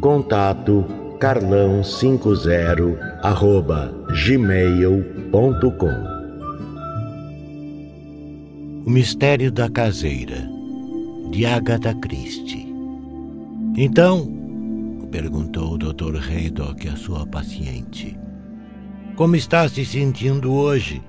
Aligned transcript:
Contato 0.00 0.84
carlão50 1.18 2.96
arroba 3.20 3.92
gmail.com 4.24 5.90
O 8.86 8.90
Mistério 8.90 9.50
da 9.50 9.68
Caseira 9.68 10.48
de 11.32 11.44
Agatha 11.44 11.92
Christie 11.96 12.72
Então, 13.76 14.28
perguntou 15.10 15.72
o 15.72 15.78
Dr. 15.78 16.16
Haydock 16.16 16.88
a 16.88 16.94
sua 16.94 17.26
paciente, 17.26 18.16
como 19.16 19.34
está 19.34 19.68
se 19.68 19.84
sentindo 19.84 20.52
hoje? 20.52 21.02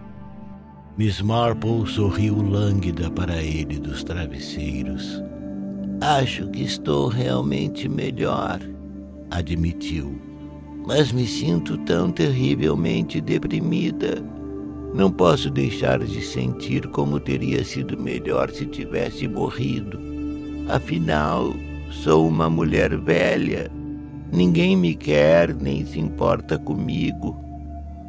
Miss 0.98 1.22
Marple 1.22 1.86
sorriu 1.86 2.42
lânguida 2.42 3.12
para 3.12 3.40
ele 3.44 3.78
dos 3.78 4.04
travesseiros. 4.04 5.23
Acho 6.02 6.48
que 6.48 6.64
estou 6.64 7.08
realmente 7.08 7.88
melhor 7.88 8.60
admitiu. 9.32 10.20
Mas 10.86 11.12
me 11.12 11.28
sinto 11.28 11.78
tão 11.80 12.12
terrivelmente 12.12 13.22
deprimida. 13.22 14.24
Não 14.94 15.12
posso 15.12 15.50
deixar 15.50 16.00
de 16.00 16.22
sentir 16.22 16.88
como 16.88 17.20
teria 17.20 17.64
sido 17.64 17.98
melhor 17.98 18.50
se 18.50 18.66
tivesse 18.66 19.28
morrido. 19.28 20.00
Afinal, 20.68 21.54
sou 21.92 22.28
uma 22.28 22.50
mulher 22.50 22.98
velha. 22.98 23.72
Ninguém 24.32 24.76
me 24.76 24.96
quer 24.96 25.54
nem 25.56 25.86
se 25.86 26.00
importa 26.00 26.58
comigo. 26.58 27.38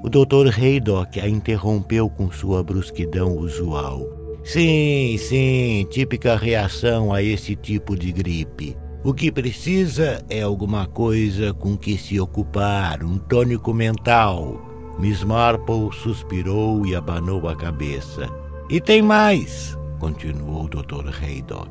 O 0.02 0.08
Dr. 0.08 0.48
Haydock 0.58 1.20
a 1.20 1.28
interrompeu 1.28 2.08
com 2.08 2.30
sua 2.30 2.62
brusquidão 2.62 3.36
usual. 3.36 4.06
Sim, 4.42 5.16
sim, 5.18 5.86
típica 5.90 6.36
reação 6.36 7.12
a 7.12 7.22
esse 7.22 7.54
tipo 7.54 7.94
de 7.94 8.10
gripe. 8.10 8.76
O 9.02 9.14
que 9.14 9.32
precisa 9.32 10.22
é 10.28 10.42
alguma 10.42 10.86
coisa 10.86 11.54
com 11.54 11.74
que 11.74 11.96
se 11.96 12.20
ocupar, 12.20 13.02
um 13.02 13.16
tônico 13.16 13.72
mental. 13.72 14.60
Miss 14.98 15.24
Marple 15.24 15.90
suspirou 16.02 16.84
e 16.84 16.94
abanou 16.94 17.48
a 17.48 17.56
cabeça. 17.56 18.28
E 18.68 18.78
tem 18.78 19.00
mais, 19.00 19.74
continuou 19.98 20.64
o 20.64 20.68
Dr. 20.68 21.08
Haydock. 21.18 21.70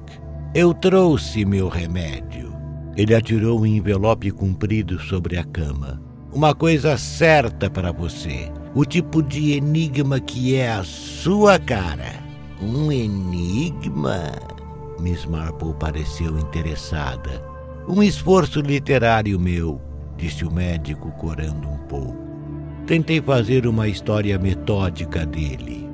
Eu 0.55 0.73
trouxe 0.73 1.45
meu 1.45 1.67
remédio. 1.67 2.51
Ele 2.97 3.13
atirou 3.13 3.59
um 3.59 3.65
envelope 3.65 4.31
comprido 4.31 4.99
sobre 4.99 5.37
a 5.37 5.43
cama. 5.43 6.01
Uma 6.33 6.55
coisa 6.55 6.97
certa 6.97 7.69
para 7.69 7.91
você. 7.91 8.51
O 8.73 8.83
tipo 8.83 9.21
de 9.21 9.51
enigma 9.53 10.19
que 10.19 10.55
é 10.55 10.71
a 10.71 10.83
sua 10.83 11.59
cara. 11.59 12.23
Um 12.59 12.91
enigma? 12.91 14.31
Miss 14.99 15.25
Marple 15.25 15.73
pareceu 15.79 16.37
interessada. 16.37 17.43
Um 17.87 18.03
esforço 18.03 18.61
literário 18.61 19.39
meu, 19.39 19.81
disse 20.17 20.45
o 20.45 20.51
médico, 20.51 21.11
corando 21.13 21.67
um 21.67 21.77
pouco. 21.87 22.17
Tentei 22.85 23.21
fazer 23.21 23.65
uma 23.67 23.87
história 23.87 24.37
metódica 24.37 25.25
dele. 25.25 25.87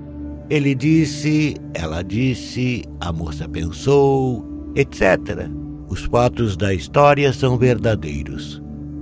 Ele 0.49 0.75
disse, 0.75 1.55
ela 1.73 2.03
disse, 2.03 2.83
a 2.99 3.11
moça 3.11 3.47
pensou, 3.47 4.45
etc. 4.75 5.49
Os 5.89 6.05
fatos 6.05 6.55
da 6.55 6.73
história 6.73 7.31
são 7.33 7.57
verdadeiros. 7.57 8.61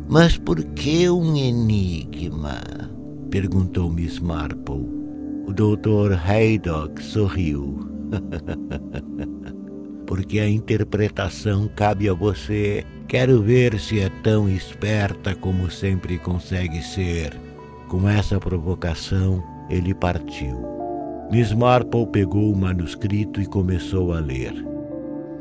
Mas 0.10 0.38
por 0.38 0.64
que 0.64 1.10
um 1.10 1.36
enigma? 1.36 2.62
perguntou 3.30 3.90
Miss 3.90 4.20
Marple. 4.20 4.88
O 5.48 5.52
Dr. 5.52 6.14
Haydock 6.14 7.02
sorriu. 7.02 7.80
porque 10.14 10.40
a 10.40 10.48
interpretação 10.48 11.68
cabe 11.76 12.08
a 12.08 12.14
você. 12.14 12.86
Quero 13.08 13.42
ver 13.42 13.80
se 13.80 14.00
é 14.00 14.10
tão 14.22 14.48
esperta 14.48 15.34
como 15.34 15.72
sempre 15.72 16.20
consegue 16.20 16.84
ser. 16.84 17.34
Com 17.88 18.08
essa 18.08 18.40
provocação, 18.40 19.44
ele 19.72 19.92
partiu. 19.92 20.64
Miss 21.32 21.52
Marple 21.52 22.06
pegou 22.12 22.54
o 22.54 22.56
manuscrito 22.56 23.42
e 23.42 23.48
começou 23.48 24.14
a 24.14 24.20
ler. 24.20 24.54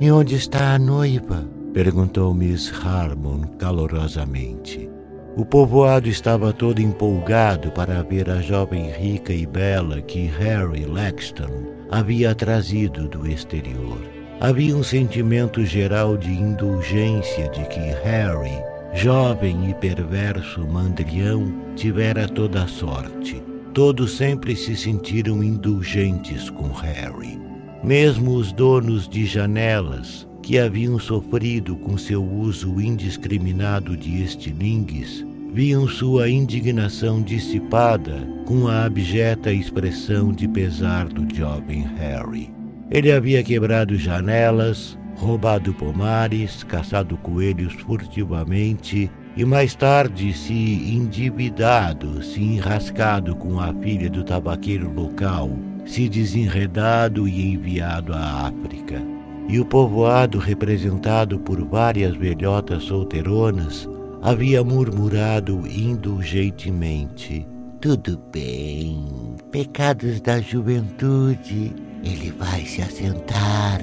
E 0.00 0.10
onde 0.10 0.37
está 0.37 0.72
a 0.72 0.78
noiva? 0.78 1.47
perguntou 1.75 2.33
Miss 2.33 2.72
Harmon 2.72 3.43
calorosamente. 3.59 4.89
O 5.37 5.44
povoado 5.44 6.09
estava 6.09 6.50
todo 6.50 6.81
empolgado 6.81 7.71
para 7.72 8.03
ver 8.03 8.31
a 8.31 8.41
jovem 8.41 8.91
rica 8.91 9.34
e 9.34 9.44
bela 9.44 10.00
que 10.00 10.25
Harry 10.28 10.87
Lexton 10.87 11.66
havia 11.91 12.34
trazido 12.34 13.06
do 13.06 13.27
exterior. 13.27 14.22
Havia 14.42 14.76
um 14.76 14.82
sentimento 14.82 15.64
geral 15.64 16.16
de 16.16 16.32
indulgência 16.32 17.48
de 17.50 17.64
que 17.69 17.78
Harry, 18.03 18.58
jovem 18.92 19.70
e 19.70 19.75
perverso 19.75 20.66
mandrião, 20.66 21.54
tivera 21.76 22.28
toda 22.28 22.64
a 22.64 22.66
sorte. 22.66 23.41
Todos 23.72 24.16
sempre 24.16 24.56
se 24.56 24.76
sentiram 24.76 25.44
indulgentes 25.44 26.50
com 26.50 26.72
Harry. 26.72 27.41
Mesmo 27.84 28.32
os 28.32 28.50
donos 28.50 29.08
de 29.08 29.26
janelas, 29.26 30.26
que 30.42 30.59
haviam 30.59 30.98
sofrido 30.98 31.76
com 31.76 31.97
seu 31.97 32.24
uso 32.24 32.80
indiscriminado 32.80 33.97
de 33.97 34.24
estilingues, 34.24 35.24
viam 35.54 35.86
sua 35.86 36.28
indignação 36.28 37.22
dissipada 37.22 38.26
com 38.44 38.66
a 38.66 38.86
abjeta 38.86 39.53
expressão 39.53 40.32
de 40.32 40.48
pesar 40.48 41.06
do 41.06 41.32
jovem 41.32 41.82
Harry. 41.97 42.62
Ele 42.92 43.10
havia 43.10 43.42
quebrado 43.42 43.97
janelas, 43.97 44.98
roubado 45.16 45.72
pomares, 45.72 46.62
caçado 46.62 47.16
coelhos 47.16 47.72
furtivamente 47.72 49.10
e 49.34 49.47
mais 49.47 49.75
tarde 49.75 50.30
se 50.34 50.53
endividado, 50.53 52.22
se 52.22 52.42
enrascado 52.42 53.34
com 53.34 53.58
a 53.58 53.72
filha 53.76 54.10
do 54.10 54.22
tabaqueiro 54.22 54.92
local, 54.92 55.50
se 55.86 56.06
desenredado 56.06 57.26
e 57.26 57.54
enviado 57.54 58.12
à 58.12 58.48
África. 58.48 59.03
E 59.48 59.59
o 59.59 59.64
povoado, 59.64 60.38
representado 60.38 61.38
por 61.41 61.64
várias 61.64 62.14
velhotas 62.14 62.82
solteironas, 62.82 63.88
havia 64.20 64.62
murmurado 64.62 65.66
indulgentemente: 65.66 67.47
Tudo 67.80 68.20
bem, 68.30 69.06
pecados 69.50 70.20
da 70.20 70.42
juventude 70.42 71.72
ele 72.04 72.31
vai 72.31 72.65
se 72.65 72.83
assentar. 72.83 73.81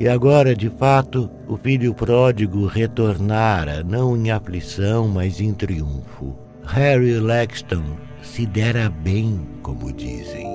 E 0.00 0.06
agora, 0.08 0.54
de 0.54 0.70
fato, 0.70 1.28
o 1.48 1.56
filho 1.56 1.92
pródigo 1.92 2.66
retornara, 2.66 3.82
não 3.82 4.16
em 4.16 4.30
aflição, 4.30 5.08
mas 5.08 5.40
em 5.40 5.52
triunfo. 5.52 6.36
Harry 6.64 7.18
Lexton 7.18 7.82
se 8.22 8.46
dera 8.46 8.88
bem, 8.88 9.40
como 9.62 9.92
dizem. 9.92 10.46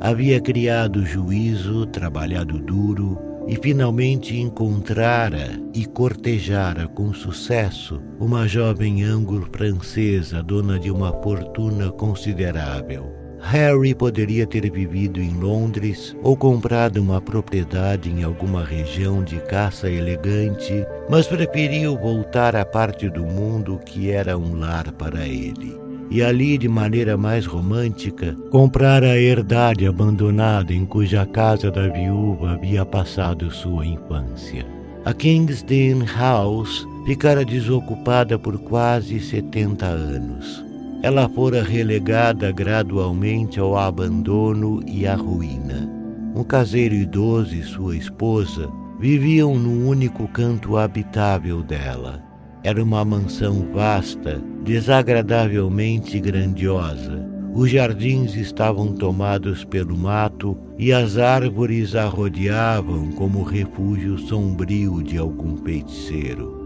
Havia 0.00 0.38
criado 0.40 1.06
juízo, 1.06 1.86
trabalhado 1.86 2.58
duro 2.58 3.18
e 3.46 3.56
finalmente 3.56 4.38
encontrara 4.38 5.58
e 5.72 5.86
cortejara 5.86 6.86
com 6.88 7.12
sucesso 7.14 8.02
uma 8.18 8.46
jovem 8.46 9.02
anglo-francesa, 9.02 10.42
dona 10.42 10.78
de 10.78 10.90
uma 10.90 11.12
fortuna 11.22 11.90
considerável. 11.90 13.23
Harry 13.44 13.94
poderia 13.94 14.46
ter 14.46 14.70
vivido 14.70 15.20
em 15.20 15.30
Londres 15.34 16.16
ou 16.22 16.34
comprado 16.34 16.96
uma 16.96 17.20
propriedade 17.20 18.10
em 18.10 18.22
alguma 18.22 18.64
região 18.64 19.22
de 19.22 19.36
caça 19.42 19.90
elegante, 19.90 20.84
mas 21.10 21.26
preferiu 21.26 21.96
voltar 21.96 22.56
à 22.56 22.64
parte 22.64 23.08
do 23.10 23.22
mundo 23.22 23.78
que 23.84 24.10
era 24.10 24.38
um 24.38 24.58
lar 24.58 24.90
para 24.92 25.26
ele. 25.26 25.78
e 26.10 26.22
ali, 26.22 26.56
de 26.56 26.68
maneira 26.68 27.16
mais 27.16 27.44
romântica, 27.46 28.36
comprara 28.50 29.12
a 29.12 29.18
herdade 29.18 29.86
abandonada 29.86 30.72
em 30.72 30.84
cuja 30.84 31.26
casa 31.26 31.70
da 31.70 31.88
viúva 31.88 32.52
havia 32.52 32.84
passado 32.84 33.50
sua 33.50 33.84
infância. 33.86 34.66
A 35.04 35.12
Kingsden 35.12 36.04
House 36.16 36.86
ficara 37.04 37.44
desocupada 37.44 38.38
por 38.38 38.58
quase 38.58 39.20
70 39.20 39.86
anos. 39.86 40.64
Ela 41.04 41.28
fora 41.28 41.62
relegada 41.62 42.50
gradualmente 42.50 43.60
ao 43.60 43.76
abandono 43.76 44.80
e 44.86 45.06
à 45.06 45.14
ruína. 45.14 45.86
Um 46.34 46.42
caseiro 46.42 46.94
idoso 46.94 47.54
e 47.54 47.62
sua 47.62 47.94
esposa 47.94 48.72
viviam 48.98 49.54
no 49.54 49.86
único 49.86 50.26
canto 50.28 50.78
habitável 50.78 51.62
dela. 51.62 52.24
Era 52.62 52.82
uma 52.82 53.04
mansão 53.04 53.68
vasta, 53.70 54.42
desagradavelmente 54.62 56.18
grandiosa. 56.18 57.28
Os 57.52 57.68
jardins 57.70 58.34
estavam 58.34 58.94
tomados 58.94 59.62
pelo 59.62 59.94
mato 59.98 60.56
e 60.78 60.90
as 60.90 61.18
árvores 61.18 61.94
a 61.94 62.06
rodeavam 62.06 63.10
como 63.10 63.42
refúgio 63.42 64.16
sombrio 64.16 65.02
de 65.02 65.18
algum 65.18 65.54
feiticeiro. 65.58 66.63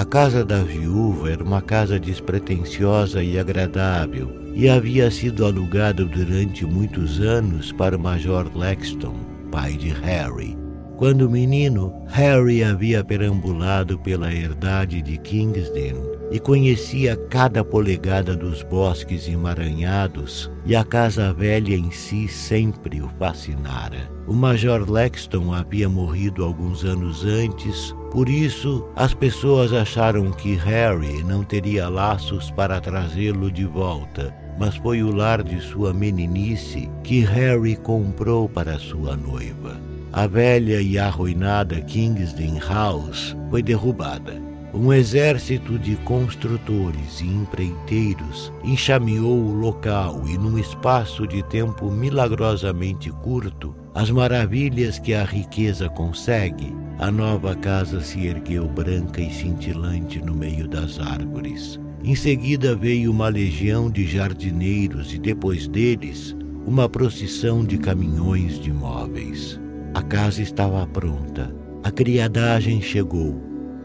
A 0.00 0.04
casa 0.06 0.42
da 0.42 0.62
viúva 0.62 1.30
era 1.30 1.44
uma 1.44 1.60
casa 1.60 2.00
despretensiosa 2.00 3.22
e 3.22 3.38
agradável 3.38 4.30
e 4.54 4.66
havia 4.66 5.10
sido 5.10 5.44
alugada 5.44 6.06
durante 6.06 6.64
muitos 6.64 7.20
anos 7.20 7.70
para 7.70 7.98
o 7.98 8.00
Major 8.00 8.50
Lexton, 8.56 9.14
pai 9.52 9.74
de 9.74 9.90
Harry. 9.90 10.56
Quando 10.96 11.28
menino, 11.28 11.92
Harry 12.06 12.64
havia 12.64 13.04
perambulado 13.04 13.98
pela 13.98 14.32
herdade 14.32 15.02
de 15.02 15.18
Kingsden 15.18 15.96
e 16.30 16.40
conhecia 16.40 17.14
cada 17.28 17.62
polegada 17.62 18.34
dos 18.34 18.62
bosques 18.62 19.28
emaranhados, 19.28 20.50
e 20.64 20.74
a 20.74 20.82
casa 20.82 21.30
velha 21.34 21.74
em 21.74 21.90
si 21.90 22.26
sempre 22.26 23.02
o 23.02 23.10
fascinara. 23.18 24.10
O 24.26 24.32
Major 24.32 24.90
Lexton 24.90 25.52
havia 25.52 25.90
morrido 25.90 26.42
alguns 26.42 26.84
anos 26.84 27.22
antes 27.22 27.94
por 28.12 28.28
isso, 28.28 28.86
as 28.96 29.14
pessoas 29.14 29.72
acharam 29.72 30.32
que 30.32 30.54
Harry 30.54 31.22
não 31.22 31.44
teria 31.44 31.88
laços 31.88 32.50
para 32.50 32.80
trazê-lo 32.80 33.50
de 33.50 33.64
volta, 33.64 34.34
mas 34.58 34.76
foi 34.76 35.02
o 35.02 35.14
lar 35.14 35.42
de 35.42 35.60
sua 35.60 35.94
meninice 35.94 36.90
que 37.04 37.20
Harry 37.20 37.76
comprou 37.76 38.48
para 38.48 38.78
sua 38.78 39.16
noiva. 39.16 39.80
A 40.12 40.26
velha 40.26 40.80
e 40.80 40.98
arruinada 40.98 41.80
Kingsden 41.80 42.58
House 42.58 43.36
foi 43.48 43.62
derrubada. 43.62 44.42
Um 44.74 44.92
exército 44.92 45.78
de 45.78 45.96
construtores 45.96 47.20
e 47.20 47.26
empreiteiros 47.26 48.52
enxameou 48.64 49.36
o 49.36 49.54
local 49.54 50.22
e, 50.26 50.36
num 50.36 50.58
espaço 50.58 51.26
de 51.26 51.42
tempo 51.44 51.90
milagrosamente 51.90 53.10
curto, 53.10 53.74
as 53.94 54.10
maravilhas 54.10 54.98
que 54.98 55.14
a 55.14 55.24
riqueza 55.24 55.88
consegue, 55.88 56.72
a 56.98 57.10
nova 57.10 57.54
casa 57.56 58.00
se 58.00 58.26
ergueu 58.26 58.68
branca 58.68 59.20
e 59.20 59.32
cintilante 59.32 60.20
no 60.20 60.34
meio 60.34 60.68
das 60.68 61.00
árvores. 61.00 61.80
Em 62.04 62.14
seguida 62.14 62.76
veio 62.76 63.10
uma 63.10 63.28
legião 63.28 63.90
de 63.90 64.06
jardineiros 64.06 65.12
e 65.12 65.18
depois 65.18 65.66
deles 65.66 66.36
uma 66.66 66.88
procissão 66.88 67.64
de 67.64 67.78
caminhões 67.78 68.60
de 68.60 68.72
móveis. 68.72 69.60
A 69.94 70.02
casa 70.02 70.40
estava 70.40 70.86
pronta. 70.86 71.54
A 71.82 71.90
criadagem 71.90 72.80
chegou. 72.80 73.42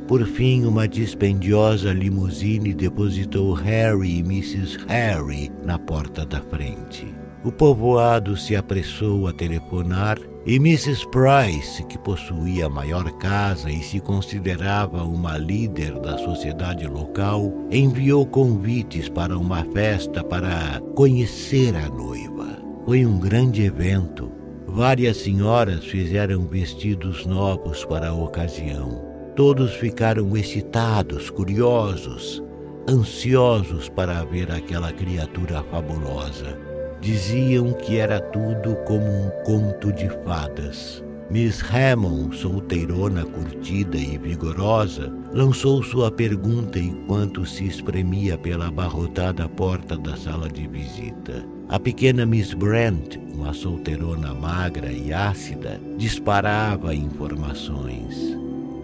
Por 0.07 0.23
fim, 0.25 0.65
uma 0.65 0.87
dispendiosa 0.87 1.91
limusine 1.91 2.73
depositou 2.73 3.53
Harry 3.53 4.17
e 4.17 4.19
Mrs. 4.19 4.77
Harry 4.87 5.51
na 5.63 5.79
porta 5.79 6.25
da 6.25 6.41
frente. 6.41 7.07
O 7.45 7.51
povoado 7.51 8.35
se 8.35 8.55
apressou 8.55 9.27
a 9.27 9.31
telefonar 9.31 10.17
e 10.47 10.55
Mrs. 10.55 11.07
Price, 11.09 11.83
que 11.83 11.95
possuía 11.95 12.65
a 12.65 12.69
maior 12.69 13.11
casa 13.19 13.69
e 13.69 13.83
se 13.83 13.99
considerava 13.99 15.03
uma 15.03 15.37
líder 15.37 15.99
da 15.99 16.17
sociedade 16.17 16.87
local, 16.87 17.53
enviou 17.69 18.25
convites 18.25 19.07
para 19.09 19.37
uma 19.37 19.63
festa 19.65 20.23
para 20.23 20.81
conhecer 20.95 21.75
a 21.75 21.87
noiva. 21.87 22.57
Foi 22.83 23.05
um 23.05 23.19
grande 23.19 23.61
evento. 23.61 24.31
Várias 24.65 25.17
senhoras 25.17 25.85
fizeram 25.85 26.47
vestidos 26.47 27.27
novos 27.27 27.85
para 27.85 28.09
a 28.09 28.13
ocasião. 28.15 29.05
Todos 29.35 29.75
ficaram 29.75 30.35
excitados, 30.35 31.29
curiosos, 31.29 32.43
ansiosos 32.89 33.87
para 33.87 34.23
ver 34.23 34.51
aquela 34.51 34.91
criatura 34.91 35.63
fabulosa. 35.69 36.64
Diziam 37.05 37.71
que 37.71 37.97
era 37.97 38.19
tudo 38.19 38.75
como 38.77 39.05
um 39.05 39.29
conto 39.45 39.93
de 39.93 40.09
fadas. 40.25 41.03
Miss 41.29 41.61
Hammond, 41.61 42.35
solteirona 42.35 43.23
curtida 43.23 43.95
e 43.95 44.17
vigorosa, 44.17 45.13
lançou 45.31 45.83
sua 45.83 46.09
pergunta 46.09 46.79
enquanto 46.79 47.45
se 47.45 47.67
espremia 47.67 48.39
pela 48.39 48.69
abarrotada 48.69 49.47
porta 49.47 49.95
da 49.95 50.17
sala 50.17 50.49
de 50.49 50.67
visita. 50.67 51.45
A 51.69 51.79
pequena 51.79 52.25
Miss 52.25 52.55
Brent, 52.55 53.17
uma 53.35 53.53
solteirona 53.53 54.33
magra 54.33 54.91
e 54.91 55.13
ácida, 55.13 55.79
disparava 55.97 56.95
informações. 56.95 58.35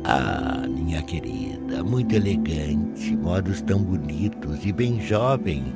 Ah, 0.04 0.64
minha 0.70 1.02
querida, 1.02 1.84
muito 1.84 2.14
elegante, 2.14 3.16
modos 3.16 3.64
tão 3.64 3.80
bonitos 3.82 4.64
e 4.64 4.72
bem 4.72 5.02
jovem. 5.02 5.74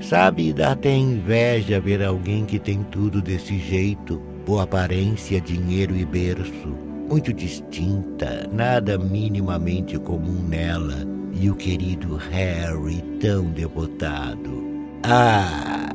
Sabe, 0.00 0.52
dá 0.52 0.72
até 0.72 0.94
inveja 0.94 1.80
ver 1.80 2.02
alguém 2.02 2.44
que 2.44 2.58
tem 2.58 2.82
tudo 2.84 3.20
desse 3.20 3.58
jeito, 3.58 4.22
boa 4.46 4.62
aparência, 4.62 5.40
dinheiro 5.40 5.96
e 5.96 6.04
berço. 6.04 6.68
Muito 7.08 7.32
distinta, 7.32 8.48
nada 8.52 8.96
minimamente 8.96 9.98
comum 9.98 10.40
nela. 10.48 11.06
E 11.32 11.50
o 11.50 11.54
querido 11.54 12.16
Harry 12.16 13.02
tão 13.20 13.46
devotado. 13.50 14.66
Ah, 15.04 15.90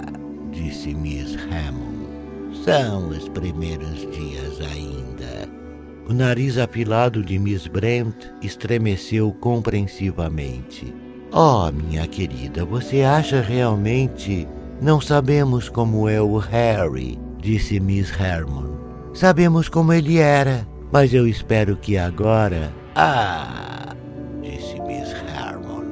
disse 0.52 0.94
Miss 0.94 1.36
Hammond, 1.36 2.64
são 2.64 3.10
os 3.10 3.28
primeiros 3.30 4.00
dias 4.12 4.60
ainda. 4.72 5.50
O 6.10 6.14
nariz 6.14 6.58
apilado 6.58 7.24
de 7.24 7.40
Miss 7.40 7.68
Brent 7.68 8.16
estremeceu 8.42 9.32
compreensivamente. 9.34 10.94
Oh, 11.36 11.72
minha 11.72 12.06
querida, 12.06 12.64
você 12.64 13.02
acha 13.02 13.42
realmente. 13.42 14.48
Não 14.80 15.02
sabemos 15.02 15.68
como 15.68 16.08
é 16.08 16.22
o 16.22 16.38
Harry, 16.38 17.18
disse 17.40 17.80
Miss 17.80 18.12
Hermon. 18.20 18.76
Sabemos 19.16 19.68
como 19.68 19.92
ele 19.92 20.20
era, 20.20 20.68
mas 20.92 21.12
eu 21.12 21.28
espero 21.28 21.76
que 21.76 21.98
agora. 21.98 22.72
Ah, 22.96 23.96
disse 24.44 24.80
Miss 24.82 25.10
Hermon. 25.12 25.86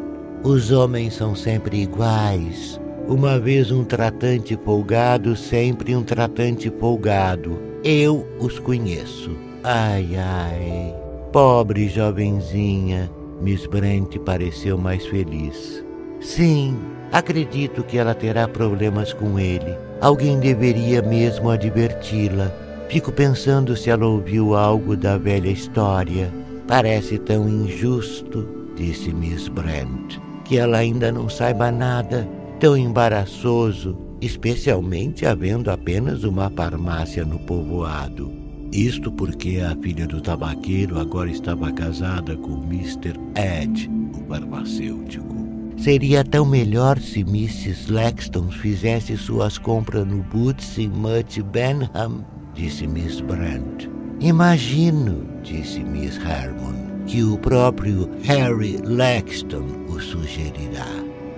Os 0.44 0.72
homens 0.72 1.16
são 1.16 1.34
sempre 1.34 1.82
iguais. 1.82 2.80
Uma 3.08 3.40
vez 3.40 3.72
um 3.72 3.84
tratante 3.84 4.56
folgado, 4.64 5.36
sempre 5.36 5.96
um 5.96 6.04
tratante 6.04 6.72
folgado. 6.80 7.60
Eu 7.84 8.28
os 8.40 8.60
conheço. 8.60 9.32
Ai, 9.64 10.08
ai. 10.16 10.96
Pobre 11.32 11.90
jovenzinha. 11.90 13.10
Miss 13.42 13.66
Brent 13.66 14.18
pareceu 14.20 14.78
mais 14.78 15.06
feliz. 15.08 15.84
Sim, 16.20 16.78
acredito 17.12 17.84
que 17.84 17.98
ela 17.98 18.14
terá 18.14 18.48
problemas 18.48 19.14
com 19.14 19.40
ele. 19.40 19.76
Alguém 20.00 20.40
deveria 20.40 21.02
mesmo 21.02 21.50
adverti-la. 21.50 22.52
Fico 22.88 23.12
pensando 23.12 23.76
se 23.76 23.90
ela 23.90 24.06
ouviu 24.06 24.56
algo 24.56 24.96
da 24.96 25.18
velha 25.18 25.50
história. 25.50 26.32
Parece 26.68 27.18
tão 27.18 27.50
injusto, 27.50 28.48
disse 28.76 29.12
Miss 29.12 29.48
Brent, 29.48 30.20
que 30.46 30.58
ela 30.58 30.78
ainda 30.78 31.12
não 31.12 31.28
saiba 31.28 31.72
nada. 31.72 32.28
Tão 32.60 32.78
embaraçoso, 32.78 33.98
especialmente 34.22 35.26
havendo 35.26 35.72
apenas 35.72 36.24
uma 36.24 36.50
farmácia 36.50 37.26
no 37.26 37.40
povoado. 37.40 38.41
Isto 38.72 39.12
porque 39.12 39.60
a 39.60 39.76
filha 39.82 40.08
do 40.08 40.22
tabaqueiro 40.22 40.98
agora 40.98 41.30
estava 41.30 41.72
casada 41.74 42.38
com 42.38 42.64
Mr. 42.64 43.14
Ed, 43.36 43.92
o 44.14 44.26
farmacêutico. 44.30 45.36
Seria 45.76 46.24
tão 46.24 46.46
melhor 46.46 47.00
se 47.00 47.22
Mrs. 47.22 47.92
Lexton 47.92 48.50
fizesse 48.50 49.18
suas 49.18 49.58
compras 49.58 50.08
no 50.08 50.24
Boots 50.24 50.78
em 50.78 50.88
Mutt 50.88 51.42
Benham, 51.42 52.24
disse 52.54 52.86
Miss 52.86 53.20
Brent. 53.20 53.90
Imagino, 54.20 55.26
disse 55.42 55.84
Miss 55.84 56.18
Harmon, 56.24 57.04
que 57.08 57.24
o 57.24 57.38
próprio 57.40 58.10
Harry 58.24 58.78
Lexton 58.78 59.66
o 59.90 60.00
sugerirá. 60.00 60.88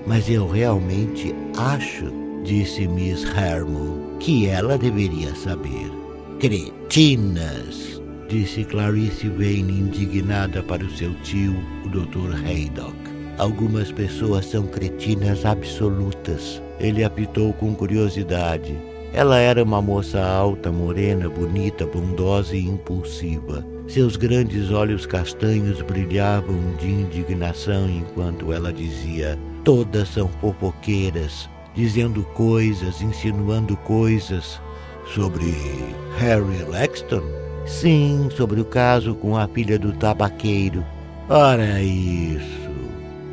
Mas 0.05 0.29
eu 0.29 0.47
realmente 0.47 1.33
acho, 1.57 2.11
disse 2.43 2.87
Miss 2.87 3.25
Harmon, 3.25 4.17
que 4.19 4.47
ela 4.47 4.77
deveria 4.77 5.33
saber. 5.33 5.89
Cretinas, 6.43 8.01
disse 8.27 8.65
Clarice 8.65 9.29
Vane 9.29 9.79
indignada 9.79 10.61
para 10.61 10.83
o 10.83 10.91
seu 10.91 11.13
tio, 11.21 11.55
o 11.85 11.87
Dr. 11.87 12.35
Haydock. 12.45 12.93
Algumas 13.37 13.93
pessoas 13.93 14.47
são 14.47 14.67
cretinas 14.67 15.45
absolutas. 15.45 16.61
Ele 16.81 17.01
apitou 17.01 17.53
com 17.53 17.73
curiosidade. 17.73 18.77
Ela 19.13 19.37
era 19.39 19.63
uma 19.63 19.81
moça 19.81 20.21
alta, 20.21 20.69
morena, 20.69 21.29
bonita, 21.29 21.85
bondosa 21.85 22.57
e 22.57 22.67
impulsiva. 22.67 23.65
Seus 23.87 24.17
grandes 24.17 24.69
olhos 24.69 25.05
castanhos 25.05 25.81
brilhavam 25.81 26.59
de 26.77 26.89
indignação 26.89 27.89
enquanto 27.89 28.51
ela 28.51 28.73
dizia: 28.73 29.39
Todas 29.63 30.09
são 30.09 30.27
fofoqueiras, 30.41 31.49
dizendo 31.73 32.21
coisas, 32.33 33.01
insinuando 33.01 33.77
coisas. 33.77 34.59
Sobre 35.05 35.55
Harry 36.17 36.63
Lexton? 36.69 37.21
Sim, 37.65 38.29
sobre 38.35 38.59
o 38.59 38.65
caso 38.65 39.15
com 39.15 39.37
a 39.37 39.47
filha 39.47 39.77
do 39.77 39.93
tabaqueiro. 39.93 40.83
Ora 41.29 41.81
isso. 41.81 42.71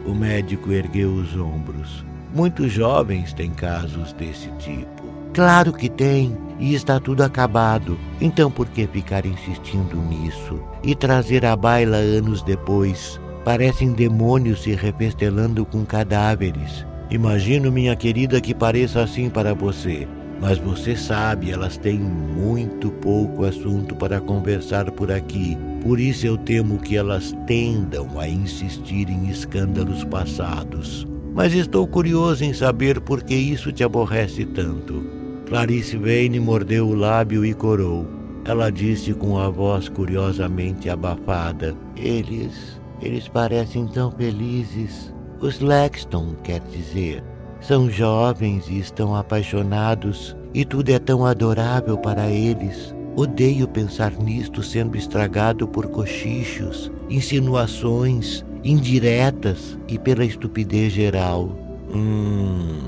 O 0.07 0.15
médico 0.15 0.73
ergueu 0.73 1.13
os 1.13 1.37
ombros. 1.37 2.05
Muitos 2.35 2.73
jovens 2.73 3.33
têm 3.33 3.51
casos 3.51 4.13
desse 4.13 4.49
tipo. 4.59 5.03
Claro 5.33 5.73
que 5.73 5.89
tem, 5.89 6.37
e 6.59 6.75
está 6.75 6.99
tudo 7.01 7.23
acabado. 7.23 7.99
Então 8.21 8.51
por 8.51 8.67
que 8.69 8.87
ficar 8.87 9.25
insistindo 9.25 9.97
nisso? 9.97 10.61
E 10.83 10.95
trazer 10.95 11.45
à 11.45 11.57
baila 11.57 11.97
anos 11.97 12.43
depois? 12.43 13.21
Parecem 13.45 13.93
demônios 13.93 14.63
se 14.63 14.75
refestelando 14.75 15.65
com 15.65 15.85
cadáveres. 15.85 16.85
Imagino, 17.11 17.73
minha 17.73 17.97
querida, 17.97 18.41
que 18.41 18.55
pareça 18.55 19.03
assim 19.03 19.29
para 19.29 19.55
você. 19.55 20.07
Mas 20.41 20.57
você 20.57 20.97
sabe, 20.97 21.51
elas 21.51 21.77
têm 21.77 21.99
muito 21.99 22.91
pouco 22.91 23.45
assunto 23.45 23.95
para 23.95 24.21
conversar 24.21 24.91
por 24.91 25.13
aqui. 25.13 25.57
Por 25.83 26.01
isso 26.01 26.27
eu 26.27 26.39
temo 26.39 26.79
que 26.79 26.97
elas 26.97 27.35
tendam 27.47 28.19
a 28.19 28.27
insistir 28.27 29.11
em 29.11 29.29
escândalos 29.29 30.03
passados. 30.05 31.07
Mas 31.35 31.53
estou 31.53 31.87
curioso 31.87 32.43
em 32.43 32.55
saber 32.55 33.01
por 33.01 33.23
que 33.23 33.35
isso 33.35 33.71
te 33.71 33.85
aborrece 33.85 34.47
tanto. 34.47 35.05
Clarice 35.47 35.97
Vane 35.97 36.41
mordeu 36.41 36.89
o 36.89 36.95
lábio 36.95 37.45
e 37.45 37.53
corou. 37.53 38.07
Ela 38.45 38.71
disse 38.71 39.13
com 39.13 39.39
a 39.39 39.51
voz 39.51 39.89
curiosamente 39.89 40.89
abafada: 40.89 41.77
Eles. 41.97 42.81
eles 43.03 43.29
parecem 43.29 43.87
tão 43.87 44.11
felizes. 44.11 45.13
Os 45.41 45.61
Lexton, 45.61 46.35
quer 46.43 46.61
dizer. 46.71 47.23
São 47.61 47.91
jovens 47.91 48.69
e 48.69 48.79
estão 48.79 49.15
apaixonados, 49.15 50.37
e 50.55 50.65
tudo 50.65 50.91
é 50.91 50.99
tão 50.99 51.25
adorável 51.25 51.99
para 51.99 52.29
eles. 52.29 52.95
Odeio 53.15 53.69
pensar 53.69 54.13
nisto 54.13 54.63
sendo 54.63 54.97
estragado 54.97 55.69
por 55.69 55.89
cochichos, 55.89 56.91
insinuações, 57.09 58.45
indiretas 58.65 59.79
e 59.89 59.99
pela 59.99 60.25
estupidez 60.25 60.93
geral. 60.93 61.51
Hum, 61.95 62.79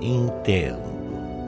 entendo. 0.00 0.88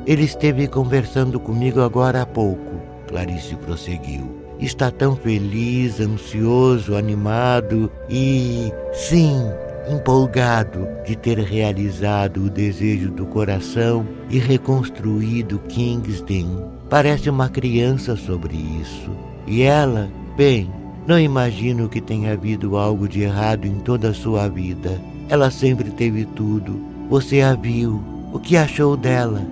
Ele 0.07 0.25
esteve 0.25 0.67
conversando 0.67 1.39
comigo 1.39 1.81
agora 1.81 2.23
há 2.23 2.27
pouco, 2.27 2.81
Clarice 3.09 3.55
prosseguiu. 3.57 4.39
Está 4.59 4.91
tão 4.91 5.17
feliz, 5.17 6.01
ansioso, 6.01 6.95
animado 6.95 7.91
e. 8.11 8.71
Sim, 8.93 9.51
empolgado 9.91 10.87
de 11.05 11.17
ter 11.17 11.39
realizado 11.39 12.45
o 12.45 12.51
desejo 12.51 13.11
do 13.11 13.27
coração 13.27 14.07
e 14.31 14.39
reconstruído 14.39 15.59
Kingsden. 15.69 16.49
Parece 16.89 17.29
uma 17.29 17.49
criança 17.49 18.15
sobre 18.17 18.55
isso. 18.57 19.11
E 19.47 19.63
ela, 19.63 20.09
bem, 20.37 20.71
não 21.07 21.19
imagino 21.19 21.89
que 21.89 22.01
tenha 22.01 22.33
havido 22.33 22.77
algo 22.77 23.09
de 23.09 23.23
errado 23.23 23.67
em 23.67 23.81
toda 23.81 24.11
a 24.11 24.15
sua 24.15 24.49
vida. 24.49 25.01
Ela 25.29 25.51
sempre 25.51 25.91
teve 25.91 26.25
tudo. 26.25 26.81
Você 27.09 27.41
a 27.41 27.55
viu. 27.55 28.01
O 28.33 28.39
que 28.39 28.57
achou 28.57 28.97
dela? 28.97 29.43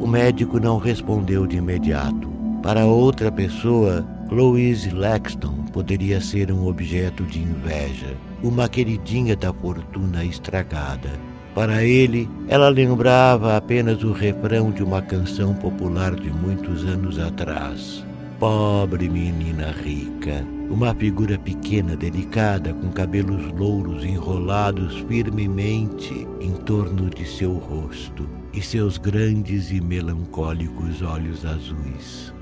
O 0.00 0.06
médico 0.08 0.58
não 0.58 0.78
respondeu 0.78 1.46
de 1.46 1.56
imediato. 1.56 2.28
Para 2.62 2.84
outra 2.84 3.30
pessoa, 3.30 4.04
Louise 4.34 4.90
Laxton 4.90 5.64
poderia 5.72 6.20
ser 6.20 6.50
um 6.50 6.66
objeto 6.66 7.22
de 7.22 7.38
inveja 7.38 8.16
uma 8.42 8.68
queridinha 8.68 9.36
da 9.36 9.52
fortuna 9.52 10.24
estragada. 10.24 11.12
Para 11.54 11.84
ele, 11.84 12.28
ela 12.48 12.68
lembrava 12.68 13.56
apenas 13.56 14.02
o 14.02 14.10
refrão 14.10 14.72
de 14.72 14.82
uma 14.82 15.00
canção 15.00 15.54
popular 15.54 16.16
de 16.16 16.30
muitos 16.30 16.84
anos 16.84 17.16
atrás. 17.16 18.04
Pobre 18.40 19.08
menina 19.08 19.70
rica, 19.70 20.44
uma 20.68 20.92
figura 20.96 21.38
pequena, 21.38 21.94
delicada, 21.94 22.74
com 22.74 22.90
cabelos 22.90 23.52
louros 23.52 24.04
enrolados 24.04 24.96
firmemente 25.06 26.26
em 26.40 26.50
torno 26.54 27.08
de 27.08 27.24
seu 27.24 27.52
rosto 27.52 28.28
e 28.52 28.60
seus 28.60 28.98
grandes 28.98 29.70
e 29.70 29.80
melancólicos 29.80 31.02
olhos 31.02 31.46
azuis. 31.46 32.34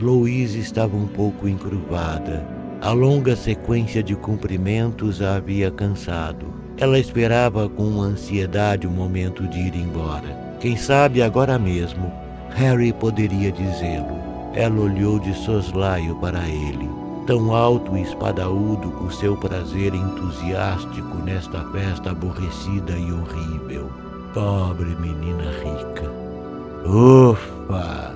Louise 0.00 0.58
estava 0.58 0.94
um 0.94 1.06
pouco 1.06 1.48
encurvada, 1.48 2.46
a 2.82 2.92
longa 2.92 3.34
sequência 3.34 4.02
de 4.02 4.14
cumprimentos 4.14 5.22
a 5.22 5.36
havia 5.36 5.70
cansado. 5.70 6.46
Ela 6.76 6.98
esperava 6.98 7.68
com 7.68 8.02
ansiedade 8.02 8.86
o 8.86 8.90
momento 8.90 9.48
de 9.48 9.58
ir 9.58 9.74
embora. 9.74 10.56
Quem 10.60 10.76
sabe 10.76 11.22
agora 11.22 11.58
mesmo 11.58 12.12
Harry 12.50 12.92
poderia 12.92 13.50
dizê-lo. 13.50 14.18
Ela 14.54 14.80
olhou 14.80 15.18
de 15.18 15.34
soslaio 15.34 16.14
para 16.16 16.46
ele, 16.46 16.88
tão 17.26 17.54
alto 17.54 17.96
e 17.96 18.02
espadaúdo 18.02 18.90
com 18.92 19.10
seu 19.10 19.36
prazer 19.36 19.94
entusiástico 19.94 21.16
nesta 21.24 21.62
festa 21.72 22.10
aborrecida 22.10 22.92
e 22.92 23.12
horrível. 23.12 23.90
Pobre 24.32 24.94
menina 24.96 25.50
rica. 25.62 26.10
Ufa! 26.86 28.15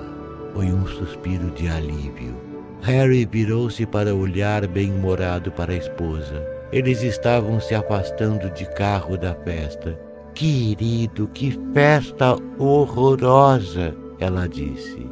Foi 0.53 0.65
um 0.65 0.85
suspiro 0.85 1.49
de 1.51 1.67
alívio. 1.67 2.35
Harry 2.81 3.25
virou-se 3.25 3.85
para 3.85 4.13
olhar 4.13 4.67
bem-humorado 4.67 5.51
para 5.51 5.71
a 5.71 5.77
esposa. 5.77 6.45
Eles 6.71 7.03
estavam 7.03 7.59
se 7.59 7.75
afastando 7.75 8.49
de 8.49 8.65
carro 8.73 9.17
da 9.17 9.35
festa. 9.35 9.99
Querido, 10.33 11.27
que 11.27 11.59
festa 11.73 12.35
horrorosa! 12.57 13.95
Ela 14.19 14.47
disse. 14.47 15.05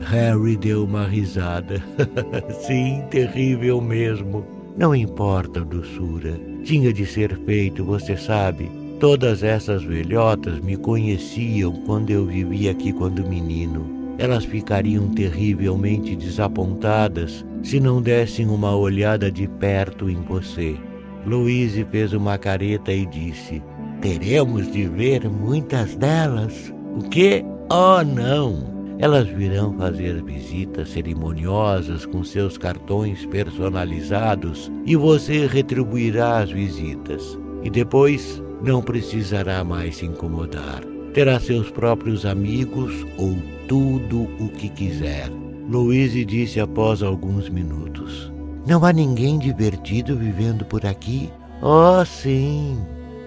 Harry 0.00 0.56
deu 0.56 0.84
uma 0.84 1.06
risada. 1.06 1.82
Sim, 2.66 3.02
terrível 3.10 3.80
mesmo. 3.80 4.46
Não 4.76 4.94
importa, 4.94 5.64
doçura. 5.64 6.38
Tinha 6.62 6.92
de 6.92 7.04
ser 7.04 7.36
feito, 7.44 7.84
você 7.84 8.16
sabe. 8.16 8.70
Todas 9.00 9.42
essas 9.42 9.82
velhotas 9.82 10.60
me 10.60 10.76
conheciam 10.76 11.72
quando 11.84 12.10
eu 12.10 12.26
vivia 12.26 12.70
aqui 12.70 12.92
quando 12.92 13.26
menino. 13.26 13.97
Elas 14.18 14.44
ficariam 14.44 15.08
terrivelmente 15.08 16.16
desapontadas 16.16 17.46
se 17.62 17.78
não 17.78 18.02
dessem 18.02 18.48
uma 18.48 18.74
olhada 18.76 19.30
de 19.30 19.46
perto 19.46 20.10
em 20.10 20.20
você. 20.22 20.76
Louise 21.24 21.86
fez 21.90 22.12
uma 22.12 22.36
careta 22.36 22.92
e 22.92 23.06
disse: 23.06 23.62
Teremos 24.00 24.70
de 24.72 24.88
ver 24.88 25.28
muitas 25.28 25.94
delas. 25.96 26.74
O 26.96 27.08
quê? 27.08 27.44
Oh, 27.70 28.02
não! 28.02 28.76
Elas 28.98 29.28
virão 29.28 29.72
fazer 29.78 30.20
visitas 30.24 30.88
cerimoniosas 30.88 32.04
com 32.04 32.24
seus 32.24 32.58
cartões 32.58 33.24
personalizados 33.26 34.72
e 34.84 34.96
você 34.96 35.46
retribuirá 35.46 36.38
as 36.38 36.50
visitas. 36.50 37.38
E 37.62 37.70
depois 37.70 38.42
não 38.60 38.82
precisará 38.82 39.62
mais 39.62 39.96
se 39.96 40.06
incomodar. 40.06 40.97
Terá 41.18 41.40
seus 41.40 41.68
próprios 41.68 42.24
amigos 42.24 43.04
ou 43.16 43.34
tudo 43.66 44.28
o 44.38 44.48
que 44.50 44.68
quiser. 44.68 45.28
Louise 45.68 46.24
disse 46.24 46.60
após 46.60 47.02
alguns 47.02 47.48
minutos. 47.48 48.32
Não 48.64 48.84
há 48.84 48.92
ninguém 48.92 49.36
divertido 49.36 50.16
vivendo 50.16 50.64
por 50.64 50.86
aqui? 50.86 51.28
Oh, 51.60 52.04
sim. 52.04 52.78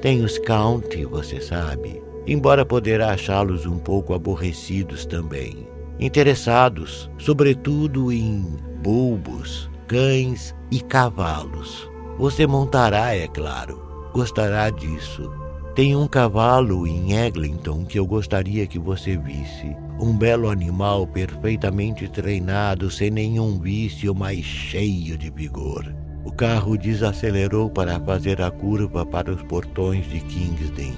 Tem 0.01 0.23
os 0.23 0.37
County, 0.37 1.03
você 1.03 1.41
sabe. 1.41 2.01
Embora 2.25 2.65
poderá 2.65 3.11
achá-los 3.11 3.65
um 3.65 3.77
pouco 3.77 4.13
aborrecidos 4.13 5.05
também. 5.05 5.67
Interessados, 5.99 7.11
sobretudo 7.17 8.09
em 8.09 8.55
bulbos, 8.81 9.69
cães 9.89 10.55
e 10.71 10.79
cavalos. 10.79 11.91
Você 12.17 12.47
montará, 12.47 13.13
é 13.13 13.27
claro. 13.27 13.81
Gostará 14.13 14.69
disso. 14.69 15.40
Tem 15.73 15.95
um 15.95 16.05
cavalo 16.05 16.85
em 16.85 17.13
Eglinton 17.13 17.85
que 17.85 17.97
eu 17.97 18.05
gostaria 18.05 18.67
que 18.67 18.77
você 18.77 19.15
visse. 19.15 19.73
Um 20.01 20.17
belo 20.17 20.49
animal 20.49 21.07
perfeitamente 21.07 22.09
treinado, 22.09 22.91
sem 22.91 23.09
nenhum 23.09 23.57
vício, 23.57 24.13
mas 24.13 24.43
cheio 24.43 25.17
de 25.17 25.29
vigor. 25.29 25.95
O 26.25 26.31
carro 26.31 26.77
desacelerou 26.77 27.69
para 27.69 27.97
fazer 28.01 28.41
a 28.41 28.51
curva 28.51 29.05
para 29.05 29.31
os 29.31 29.41
portões 29.43 30.05
de 30.09 30.19
Kingsden. 30.19 30.93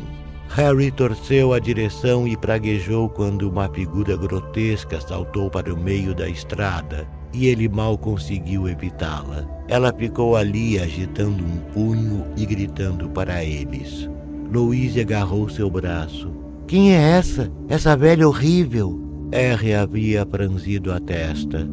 Harry 0.50 0.90
torceu 0.90 1.54
a 1.54 1.60
direção 1.60 2.28
e 2.28 2.36
praguejou 2.36 3.10
quando 3.10 3.50
uma 3.50 3.70
figura 3.70 4.18
grotesca 4.18 5.00
saltou 5.00 5.52
para 5.52 5.72
o 5.72 5.78
meio 5.78 6.16
da 6.16 6.28
estrada. 6.28 7.08
e 7.34 7.48
ele 7.48 7.68
mal 7.68 7.98
conseguiu 7.98 8.70
evitá-la. 8.70 9.46
Ela 9.68 9.92
ficou 9.92 10.36
ali 10.36 10.78
agitando 10.80 11.44
um 11.44 11.58
punho 11.74 12.24
e 12.38 12.46
gritando 12.46 13.10
para 13.10 13.44
eles. 13.44 14.08
Louise 14.54 15.02
agarrou 15.02 15.50
seu 15.50 15.68
braço. 15.68 16.32
Quem 16.68 16.94
é 16.94 17.18
essa? 17.18 17.52
Essa 17.68 17.98
velha 17.98 18.28
horrível? 18.28 19.02
R 19.32 19.74
havia 19.74 20.24
franzido 20.28 20.94
a 20.94 21.00
testa. 21.00 21.68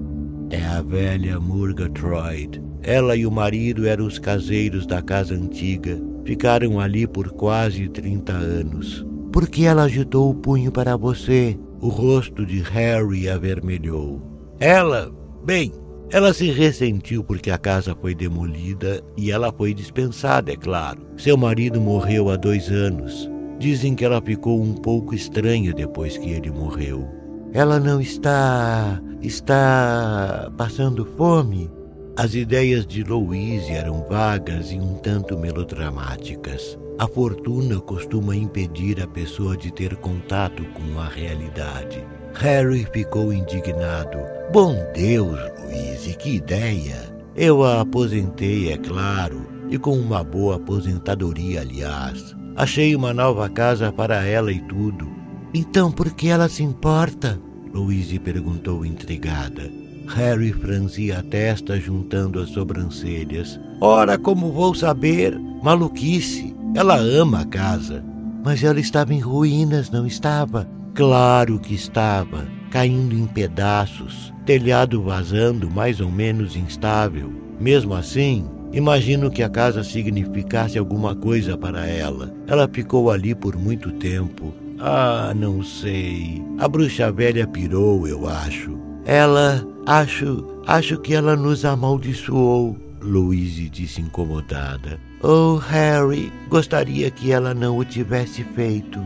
É 0.48 0.64
a 0.64 0.80
velha 0.80 1.38
Murgatroyd. 1.38 2.62
Ela 2.82 3.16
e 3.16 3.26
o 3.26 3.30
marido 3.30 3.86
eram 3.86 4.06
os 4.06 4.18
caseiros 4.18 4.86
da 4.86 5.02
casa 5.02 5.34
antiga. 5.34 6.00
Ficaram 6.24 6.80
ali 6.80 7.06
por 7.06 7.28
quase 7.32 7.86
30 7.86 8.32
anos. 8.32 9.06
Por 9.30 9.46
que 9.46 9.66
ela 9.66 9.82
agitou 9.82 10.30
o 10.30 10.34
punho 10.34 10.72
para 10.72 10.96
você? 10.96 11.58
O 11.82 11.88
rosto 11.88 12.46
de 12.46 12.62
Harry 12.62 13.28
avermelhou. 13.28 14.22
Ela, 14.58 15.12
bem, 15.44 15.70
ela 16.12 16.32
se 16.32 16.50
ressentiu 16.50 17.22
porque 17.22 17.50
a 17.50 17.58
casa 17.58 17.96
foi 18.00 18.14
demolida 18.14 19.00
e 19.16 19.30
ela 19.30 19.52
foi 19.52 19.72
dispensada, 19.72 20.52
é 20.52 20.56
claro. 20.56 21.00
Seu 21.16 21.36
marido 21.36 21.80
morreu 21.80 22.30
há 22.30 22.36
dois 22.36 22.68
anos. 22.68 23.30
Dizem 23.58 23.94
que 23.94 24.04
ela 24.04 24.20
ficou 24.20 24.60
um 24.60 24.74
pouco 24.74 25.14
estranha 25.14 25.72
depois 25.72 26.16
que 26.16 26.30
ele 26.30 26.50
morreu. 26.50 27.06
Ela 27.52 27.78
não 27.78 28.00
está. 28.00 29.00
está. 29.20 30.50
passando 30.56 31.04
fome? 31.16 31.70
As 32.16 32.34
ideias 32.34 32.86
de 32.86 33.04
Louise 33.04 33.70
eram 33.70 34.04
vagas 34.08 34.72
e 34.72 34.80
um 34.80 34.94
tanto 34.94 35.38
melodramáticas. 35.38 36.78
A 36.98 37.06
fortuna 37.06 37.80
costuma 37.80 38.34
impedir 38.34 39.00
a 39.00 39.06
pessoa 39.06 39.56
de 39.56 39.72
ter 39.72 39.96
contato 39.96 40.64
com 40.74 40.98
a 40.98 41.08
realidade. 41.08 42.04
Harry 42.34 42.86
ficou 42.92 43.32
indignado. 43.32 44.18
Bom 44.52 44.76
Deus, 44.94 45.38
Louise, 45.62 46.16
que 46.16 46.36
ideia! 46.36 47.10
Eu 47.36 47.62
a 47.62 47.80
aposentei, 47.82 48.72
é 48.72 48.76
claro, 48.76 49.46
e 49.68 49.78
com 49.78 49.96
uma 49.96 50.24
boa 50.24 50.56
aposentadoria, 50.56 51.60
aliás. 51.60 52.34
Achei 52.56 52.94
uma 52.96 53.14
nova 53.14 53.48
casa 53.48 53.92
para 53.92 54.24
ela 54.24 54.52
e 54.52 54.60
tudo. 54.62 55.08
Então 55.54 55.90
por 55.90 56.12
que 56.12 56.28
ela 56.28 56.48
se 56.48 56.62
importa? 56.62 57.40
Louise 57.72 58.18
perguntou 58.18 58.84
intrigada. 58.84 59.70
Harry 60.08 60.52
franzia 60.52 61.20
a 61.20 61.22
testa, 61.22 61.78
juntando 61.78 62.40
as 62.40 62.50
sobrancelhas. 62.50 63.60
Ora, 63.80 64.18
como 64.18 64.50
vou 64.50 64.74
saber? 64.74 65.38
Maluquice! 65.62 66.54
Ela 66.74 66.96
ama 66.96 67.40
a 67.40 67.46
casa. 67.46 68.04
Mas 68.44 68.62
ela 68.64 68.80
estava 68.80 69.14
em 69.14 69.20
ruínas, 69.20 69.90
não 69.90 70.06
estava? 70.06 70.68
Claro 70.94 71.58
que 71.58 71.74
estava, 71.74 72.46
caindo 72.70 73.14
em 73.14 73.26
pedaços, 73.26 74.32
telhado 74.44 75.02
vazando, 75.02 75.70
mais 75.70 76.00
ou 76.00 76.10
menos 76.10 76.56
instável. 76.56 77.32
Mesmo 77.60 77.94
assim, 77.94 78.48
imagino 78.72 79.30
que 79.30 79.42
a 79.42 79.48
casa 79.48 79.84
significasse 79.84 80.78
alguma 80.78 81.14
coisa 81.14 81.56
para 81.56 81.86
ela. 81.86 82.34
Ela 82.46 82.68
ficou 82.68 83.10
ali 83.10 83.34
por 83.34 83.56
muito 83.56 83.92
tempo. 83.92 84.52
Ah, 84.78 85.32
não 85.36 85.62
sei. 85.62 86.42
A 86.58 86.66
bruxa 86.66 87.12
velha 87.12 87.46
pirou, 87.46 88.08
eu 88.08 88.28
acho. 88.28 88.76
Ela, 89.04 89.64
acho, 89.86 90.62
acho 90.66 90.98
que 90.98 91.14
ela 91.14 91.36
nos 91.36 91.64
amaldiçoou. 91.64 92.76
Louise 93.02 93.68
disse 93.68 94.00
incomodada. 94.00 94.98
Oh, 95.22 95.56
Harry, 95.56 96.32
gostaria 96.48 97.10
que 97.10 97.30
ela 97.30 97.54
não 97.54 97.78
o 97.78 97.84
tivesse 97.84 98.42
feito. 98.42 98.98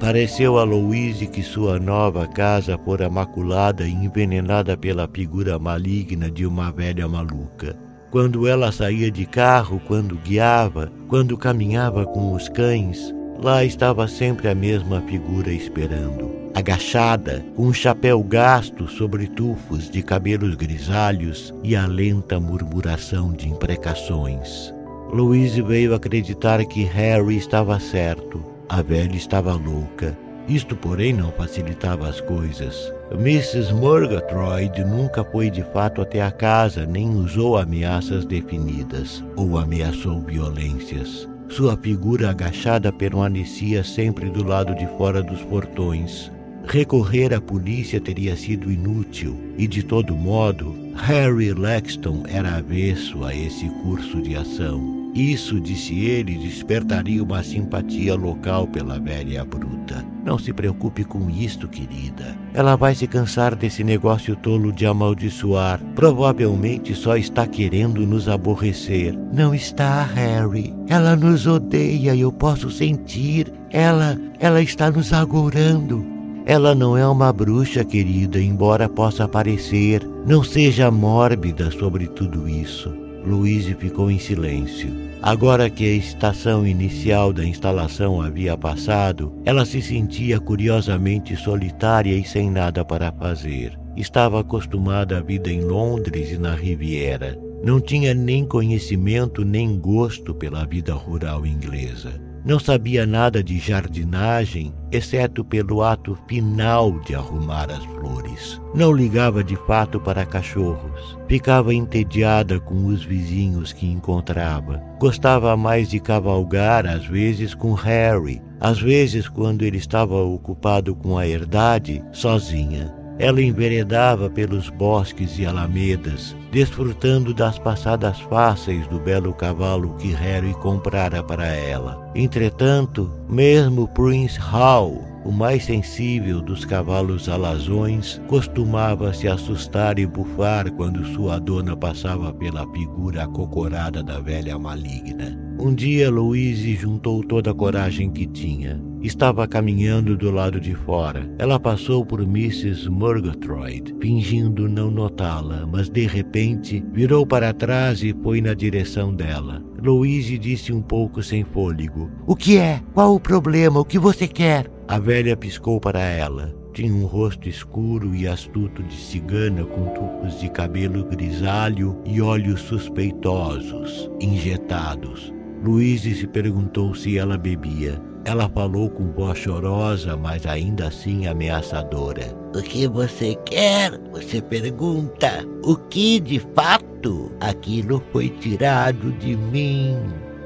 Pareceu 0.00 0.58
a 0.58 0.64
Louise 0.64 1.26
que 1.26 1.42
sua 1.42 1.78
nova 1.78 2.26
casa 2.26 2.78
fora 2.78 3.10
maculada 3.10 3.86
e 3.86 3.92
envenenada 3.92 4.74
pela 4.74 5.06
figura 5.06 5.58
maligna 5.58 6.30
de 6.30 6.46
uma 6.46 6.72
velha 6.72 7.06
maluca. 7.06 7.76
Quando 8.10 8.48
ela 8.48 8.72
saía 8.72 9.10
de 9.10 9.26
carro, 9.26 9.78
quando 9.86 10.16
guiava, 10.16 10.90
quando 11.06 11.36
caminhava 11.36 12.06
com 12.06 12.32
os 12.32 12.48
cães, 12.48 13.14
lá 13.42 13.62
estava 13.62 14.08
sempre 14.08 14.48
a 14.48 14.54
mesma 14.54 15.02
figura 15.02 15.52
esperando. 15.52 16.30
Agachada, 16.54 17.44
com 17.54 17.66
um 17.66 17.72
chapéu 17.72 18.22
gasto 18.22 18.88
sobre 18.88 19.26
tufos 19.26 19.90
de 19.90 20.02
cabelos 20.02 20.54
grisalhos 20.54 21.54
e 21.62 21.76
a 21.76 21.86
lenta 21.86 22.40
murmuração 22.40 23.32
de 23.32 23.50
imprecações. 23.50 24.74
Louise 25.12 25.60
veio 25.60 25.94
acreditar 25.94 26.64
que 26.64 26.84
Harry 26.84 27.36
estava 27.36 27.78
certo. 27.78 28.49
A 28.70 28.82
velha 28.82 29.16
estava 29.16 29.52
louca. 29.54 30.16
Isto, 30.46 30.76
porém, 30.76 31.12
não 31.12 31.32
facilitava 31.32 32.08
as 32.08 32.20
coisas. 32.20 32.94
Mrs. 33.10 33.74
Murgatroyd 33.74 34.84
nunca 34.84 35.24
foi 35.24 35.50
de 35.50 35.64
fato 35.72 36.00
até 36.00 36.22
a 36.22 36.30
casa, 36.30 36.86
nem 36.86 37.10
usou 37.10 37.58
ameaças 37.58 38.24
definidas 38.24 39.24
ou 39.34 39.58
ameaçou 39.58 40.20
violências. 40.20 41.28
Sua 41.48 41.76
figura 41.76 42.30
agachada 42.30 42.92
permanecia 42.92 43.82
sempre 43.82 44.30
do 44.30 44.44
lado 44.44 44.72
de 44.76 44.86
fora 44.96 45.20
dos 45.20 45.42
portões. 45.42 46.30
Recorrer 46.64 47.34
à 47.34 47.40
polícia 47.40 48.00
teria 48.00 48.36
sido 48.36 48.70
inútil 48.70 49.36
e, 49.58 49.66
de 49.66 49.82
todo 49.82 50.14
modo, 50.14 50.76
Harry 50.94 51.52
Lexton 51.52 52.22
era 52.28 52.58
avesso 52.58 53.24
a 53.24 53.34
esse 53.34 53.68
curso 53.82 54.22
de 54.22 54.36
ação. 54.36 54.99
Isso, 55.14 55.60
disse 55.60 56.04
ele, 56.04 56.36
despertaria 56.36 57.22
uma 57.22 57.42
simpatia 57.42 58.14
local 58.14 58.66
pela 58.66 58.98
velha 58.98 59.44
bruta. 59.44 60.04
Não 60.24 60.38
se 60.38 60.52
preocupe 60.52 61.02
com 61.02 61.28
isto, 61.28 61.66
querida. 61.66 62.36
Ela 62.54 62.76
vai 62.76 62.94
se 62.94 63.06
cansar 63.06 63.56
desse 63.56 63.82
negócio 63.82 64.36
tolo 64.36 64.72
de 64.72 64.86
amaldiçoar. 64.86 65.80
Provavelmente 65.96 66.94
só 66.94 67.16
está 67.16 67.46
querendo 67.46 68.06
nos 68.06 68.28
aborrecer. 68.28 69.18
Não 69.32 69.52
está, 69.54 70.02
Harry. 70.04 70.72
Ela 70.88 71.16
nos 71.16 71.46
odeia, 71.46 72.14
eu 72.14 72.30
posso 72.30 72.70
sentir. 72.70 73.52
Ela, 73.70 74.16
ela 74.38 74.62
está 74.62 74.90
nos 74.90 75.12
agourando. 75.12 76.06
Ela 76.46 76.74
não 76.74 76.96
é 76.96 77.06
uma 77.06 77.32
bruxa, 77.32 77.84
querida, 77.84 78.40
embora 78.40 78.88
possa 78.88 79.26
parecer. 79.28 80.06
Não 80.26 80.42
seja 80.42 80.90
mórbida 80.90 81.70
sobre 81.70 82.06
tudo 82.08 82.48
isso. 82.48 82.99
Louise 83.24 83.74
ficou 83.74 84.10
em 84.10 84.18
silêncio. 84.18 84.90
Agora 85.22 85.68
que 85.68 85.84
a 85.84 85.96
estação 85.96 86.66
inicial 86.66 87.32
da 87.32 87.44
instalação 87.44 88.22
havia 88.22 88.56
passado, 88.56 89.32
ela 89.44 89.64
se 89.64 89.82
sentia 89.82 90.40
curiosamente 90.40 91.36
solitária 91.36 92.14
e 92.14 92.24
sem 92.24 92.50
nada 92.50 92.84
para 92.84 93.12
fazer. 93.12 93.78
Estava 93.96 94.40
acostumada 94.40 95.18
à 95.18 95.20
vida 95.20 95.50
em 95.50 95.62
Londres 95.62 96.30
e 96.32 96.38
na 96.38 96.54
Riviera. 96.54 97.38
Não 97.62 97.80
tinha 97.80 98.14
nem 98.14 98.46
conhecimento 98.46 99.44
nem 99.44 99.78
gosto 99.78 100.34
pela 100.34 100.64
vida 100.64 100.94
rural 100.94 101.44
inglesa. 101.44 102.19
Não 102.44 102.58
sabia 102.58 103.06
nada 103.06 103.42
de 103.42 103.58
jardinagem, 103.58 104.74
exceto 104.90 105.44
pelo 105.44 105.82
ato 105.82 106.18
final 106.26 106.98
de 107.00 107.14
arrumar 107.14 107.70
as 107.70 107.84
flores. 107.84 108.60
Não 108.74 108.92
ligava 108.92 109.44
de 109.44 109.56
fato 109.56 110.00
para 110.00 110.24
cachorros. 110.24 111.18
Ficava 111.28 111.74
entediada 111.74 112.58
com 112.58 112.86
os 112.86 113.04
vizinhos 113.04 113.72
que 113.72 113.86
encontrava. 113.86 114.82
Gostava 114.98 115.56
mais 115.56 115.90
de 115.90 116.00
cavalgar, 116.00 116.86
às 116.86 117.06
vezes 117.06 117.54
com 117.54 117.74
Harry, 117.74 118.40
às 118.60 118.78
vezes, 118.78 119.26
quando 119.26 119.62
ele 119.62 119.78
estava 119.78 120.16
ocupado 120.16 120.94
com 120.94 121.16
a 121.16 121.26
herdade, 121.26 122.04
sozinha. 122.12 122.99
Ela 123.20 123.42
enveredava 123.42 124.30
pelos 124.30 124.70
bosques 124.70 125.38
e 125.38 125.44
alamedas, 125.44 126.34
desfrutando 126.50 127.34
das 127.34 127.58
passadas 127.58 128.18
fáceis 128.22 128.86
do 128.86 128.98
belo 128.98 129.34
cavalo 129.34 129.94
que 129.98 130.10
Harry 130.14 130.54
comprara 130.54 131.22
para 131.22 131.46
ela. 131.46 132.10
Entretanto, 132.14 133.12
mesmo 133.28 133.86
Prince 133.88 134.40
Hal, 134.40 135.04
o 135.22 135.30
mais 135.30 135.66
sensível 135.66 136.40
dos 136.40 136.64
cavalos 136.64 137.28
alazões, 137.28 138.18
costumava 138.26 139.12
se 139.12 139.28
assustar 139.28 139.98
e 139.98 140.06
bufar 140.06 140.72
quando 140.72 141.04
sua 141.14 141.38
dona 141.38 141.76
passava 141.76 142.32
pela 142.32 142.66
figura 142.72 143.24
acocorada 143.24 144.02
da 144.02 144.18
velha 144.18 144.58
maligna. 144.58 145.49
Um 145.60 145.74
dia 145.74 146.10
Louise 146.10 146.74
juntou 146.74 147.22
toda 147.22 147.50
a 147.50 147.54
coragem 147.54 148.10
que 148.10 148.26
tinha. 148.26 148.82
Estava 149.02 149.46
caminhando 149.46 150.16
do 150.16 150.30
lado 150.30 150.58
de 150.58 150.74
fora. 150.74 151.30
Ela 151.38 151.60
passou 151.60 152.02
por 152.02 152.22
Mrs. 152.22 152.88
Murgatroyd, 152.88 153.94
fingindo 154.00 154.66
não 154.70 154.90
notá-la, 154.90 155.66
mas 155.66 155.90
de 155.90 156.06
repente 156.06 156.82
virou 156.94 157.26
para 157.26 157.52
trás 157.52 158.02
e 158.02 158.16
foi 158.22 158.40
na 158.40 158.54
direção 158.54 159.14
dela. 159.14 159.62
Louise 159.82 160.38
disse 160.38 160.72
um 160.72 160.80
pouco 160.80 161.22
sem 161.22 161.44
fôlego: 161.44 162.10
O 162.26 162.34
que 162.34 162.56
é? 162.56 162.80
Qual 162.94 163.14
o 163.14 163.20
problema? 163.20 163.80
O 163.80 163.84
que 163.84 163.98
você 163.98 164.26
quer? 164.26 164.66
A 164.88 164.98
velha 164.98 165.36
piscou 165.36 165.78
para 165.78 166.00
ela. 166.00 166.58
Tinha 166.72 166.94
um 166.94 167.04
rosto 167.04 167.50
escuro 167.50 168.14
e 168.14 168.26
astuto 168.26 168.82
de 168.82 168.96
cigana 168.96 169.64
com 169.64 169.88
tufos 169.88 170.40
de 170.40 170.48
cabelo 170.48 171.04
grisalho 171.04 172.00
e 172.06 172.22
olhos 172.22 172.62
suspeitosos, 172.62 174.10
injetados. 174.20 175.34
Luiz 175.62 176.02
se 176.02 176.26
perguntou 176.26 176.94
se 176.94 177.18
ela 177.18 177.36
bebia. 177.36 178.00
Ela 178.24 178.48
falou 178.48 178.88
com 178.90 179.12
voz 179.12 179.38
chorosa, 179.38 180.16
mas 180.16 180.46
ainda 180.46 180.88
assim 180.88 181.26
ameaçadora. 181.26 182.34
O 182.54 182.62
que 182.62 182.86
você 182.86 183.34
quer? 183.46 183.98
Você 184.12 184.40
pergunta. 184.40 185.44
O 185.62 185.76
que 185.76 186.20
de 186.20 186.38
fato? 186.54 187.30
Aquilo 187.40 188.02
foi 188.12 188.28
tirado 188.28 189.12
de 189.12 189.36
mim. 189.36 189.96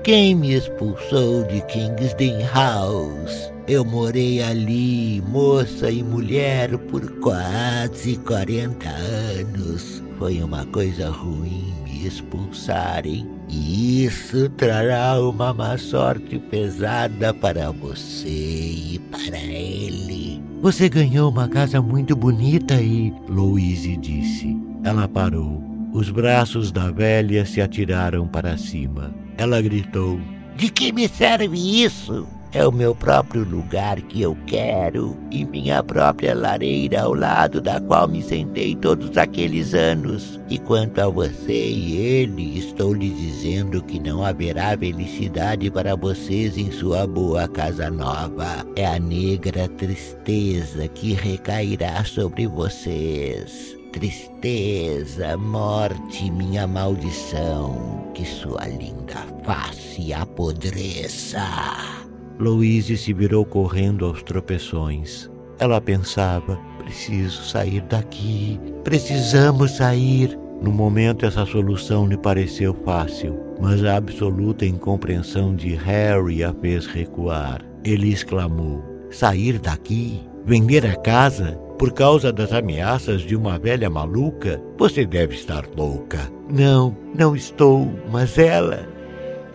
Quem 0.05 0.35
me 0.35 0.55
expulsou 0.55 1.44
de 1.44 1.61
Kingsden 1.62 2.44
House? 2.53 3.53
Eu 3.66 3.85
morei 3.85 4.42
ali, 4.42 5.22
moça 5.22 5.90
e 5.90 6.03
mulher, 6.03 6.77
por 6.77 7.11
quase 7.20 8.16
40 8.18 8.88
anos. 8.88 10.03
Foi 10.18 10.42
uma 10.42 10.66
coisa 10.66 11.09
ruim 11.09 11.72
me 11.85 12.07
expulsarem. 12.07 13.33
E 13.48 14.04
isso 14.04 14.48
trará 14.50 15.20
uma 15.20 15.52
má 15.52 15.76
sorte 15.78 16.38
pesada 16.38 17.33
para 17.35 17.70
você 17.70 18.28
e 18.28 19.00
para 19.11 19.38
ele. 19.38 20.42
Você 20.62 20.88
ganhou 20.88 21.30
uma 21.30 21.48
casa 21.48 21.80
muito 21.83 22.16
bonita 22.16 22.74
e. 22.80 23.12
Louise 23.28 23.96
disse. 23.96 24.57
Ela 24.83 25.07
parou. 25.07 25.62
Os 25.92 26.11
braços 26.11 26.72
da 26.72 26.90
velha 26.90 27.44
se 27.44 27.61
atiraram 27.61 28.26
para 28.26 28.57
cima. 28.57 29.14
Ela 29.37 29.61
gritou: 29.61 30.18
De 30.57 30.70
que 30.70 30.90
me 30.90 31.07
serve 31.09 31.57
isso? 31.85 32.26
É 32.54 32.64
o 32.64 32.70
meu 32.70 32.94
próprio 32.94 33.42
lugar 33.42 34.00
que 34.02 34.22
eu 34.22 34.38
quero 34.46 35.18
e 35.28 35.44
minha 35.44 35.82
própria 35.82 36.32
lareira 36.36 37.02
ao 37.02 37.12
lado 37.12 37.60
da 37.60 37.80
qual 37.80 38.06
me 38.06 38.22
sentei 38.22 38.76
todos 38.76 39.18
aqueles 39.18 39.74
anos. 39.74 40.40
E 40.48 40.56
quanto 40.56 41.00
a 41.00 41.08
você 41.08 41.52
e 41.52 41.96
ele, 41.96 42.56
estou 42.56 42.94
lhe 42.94 43.10
dizendo 43.10 43.82
que 43.82 43.98
não 43.98 44.24
haverá 44.24 44.78
felicidade 44.78 45.68
para 45.68 45.96
vocês 45.96 46.56
em 46.56 46.70
sua 46.70 47.08
boa 47.08 47.48
casa 47.48 47.90
nova. 47.90 48.64
É 48.76 48.86
a 48.86 49.00
negra 49.00 49.66
tristeza 49.66 50.86
que 50.86 51.12
recairá 51.12 52.04
sobre 52.04 52.46
vocês 52.46 53.76
tristeza, 53.90 55.36
morte, 55.36 56.28
minha 56.28 56.66
maldição, 56.66 58.10
que 58.12 58.24
sua 58.24 58.66
linda 58.66 59.24
face 59.44 60.12
apodreça. 60.12 62.03
Louise 62.38 62.96
se 62.96 63.12
virou 63.12 63.44
correndo 63.44 64.04
aos 64.04 64.22
tropeções. 64.22 65.30
Ela 65.58 65.80
pensava: 65.80 66.58
preciso 66.78 67.42
sair 67.44 67.80
daqui, 67.82 68.60
precisamos 68.82 69.72
sair. 69.72 70.38
No 70.60 70.72
momento, 70.72 71.26
essa 71.26 71.44
solução 71.44 72.06
lhe 72.06 72.16
pareceu 72.16 72.74
fácil, 72.84 73.38
mas 73.60 73.84
a 73.84 73.96
absoluta 73.96 74.64
incompreensão 74.64 75.54
de 75.54 75.74
Harry 75.74 76.42
a 76.42 76.52
fez 76.54 76.86
recuar. 76.86 77.60
Ele 77.84 78.08
exclamou: 78.08 78.82
Sair 79.10 79.58
daqui? 79.58 80.20
Vender 80.44 80.84
a 80.86 80.96
casa? 80.96 81.58
Por 81.78 81.92
causa 81.92 82.32
das 82.32 82.52
ameaças 82.52 83.22
de 83.22 83.34
uma 83.34 83.58
velha 83.58 83.90
maluca? 83.90 84.62
Você 84.78 85.04
deve 85.04 85.34
estar 85.34 85.64
louca. 85.76 86.30
Não, 86.48 86.96
não 87.16 87.34
estou, 87.34 87.90
mas 88.10 88.38
ela. 88.38 88.93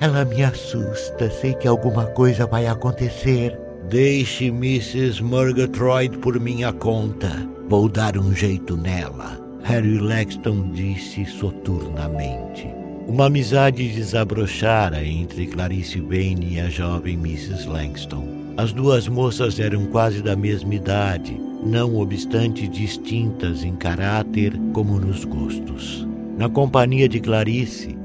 Ela 0.02 0.24
me 0.24 0.44
assusta. 0.44 1.30
Sei 1.30 1.54
que 1.54 1.68
alguma 1.68 2.06
coisa 2.06 2.46
vai 2.46 2.68
acontecer. 2.68 3.58
Deixe 3.90 4.46
Mrs. 4.46 5.22
Murgatroyd 5.22 6.18
por 6.20 6.40
minha 6.40 6.72
conta. 6.72 7.30
Vou 7.68 7.90
dar 7.90 8.18
um 8.18 8.34
jeito 8.34 8.78
nela. 8.78 9.38
Harry 9.64 10.00
Lexton 10.00 10.72
disse 10.72 11.26
soturnamente. 11.26 12.68
Uma 13.08 13.26
amizade 13.26 13.90
desabrochara 13.90 15.04
entre 15.04 15.48
Clarice 15.48 16.00
Vane 16.00 16.56
e 16.56 16.60
a 16.60 16.70
jovem 16.70 17.16
Mrs. 17.16 17.68
Langston. 17.68 18.26
As 18.56 18.72
duas 18.72 19.08
moças 19.08 19.60
eram 19.60 19.86
quase 19.88 20.22
da 20.22 20.36
mesma 20.36 20.76
idade, 20.76 21.40
não 21.64 21.98
obstante 21.98 22.68
distintas 22.68 23.64
em 23.64 23.76
caráter 23.76 24.54
como 24.74 25.00
nos 25.00 25.26
gostos. 25.26 26.08
Na 26.38 26.48
companhia 26.48 27.10
de 27.10 27.20
Clarice, 27.20 27.99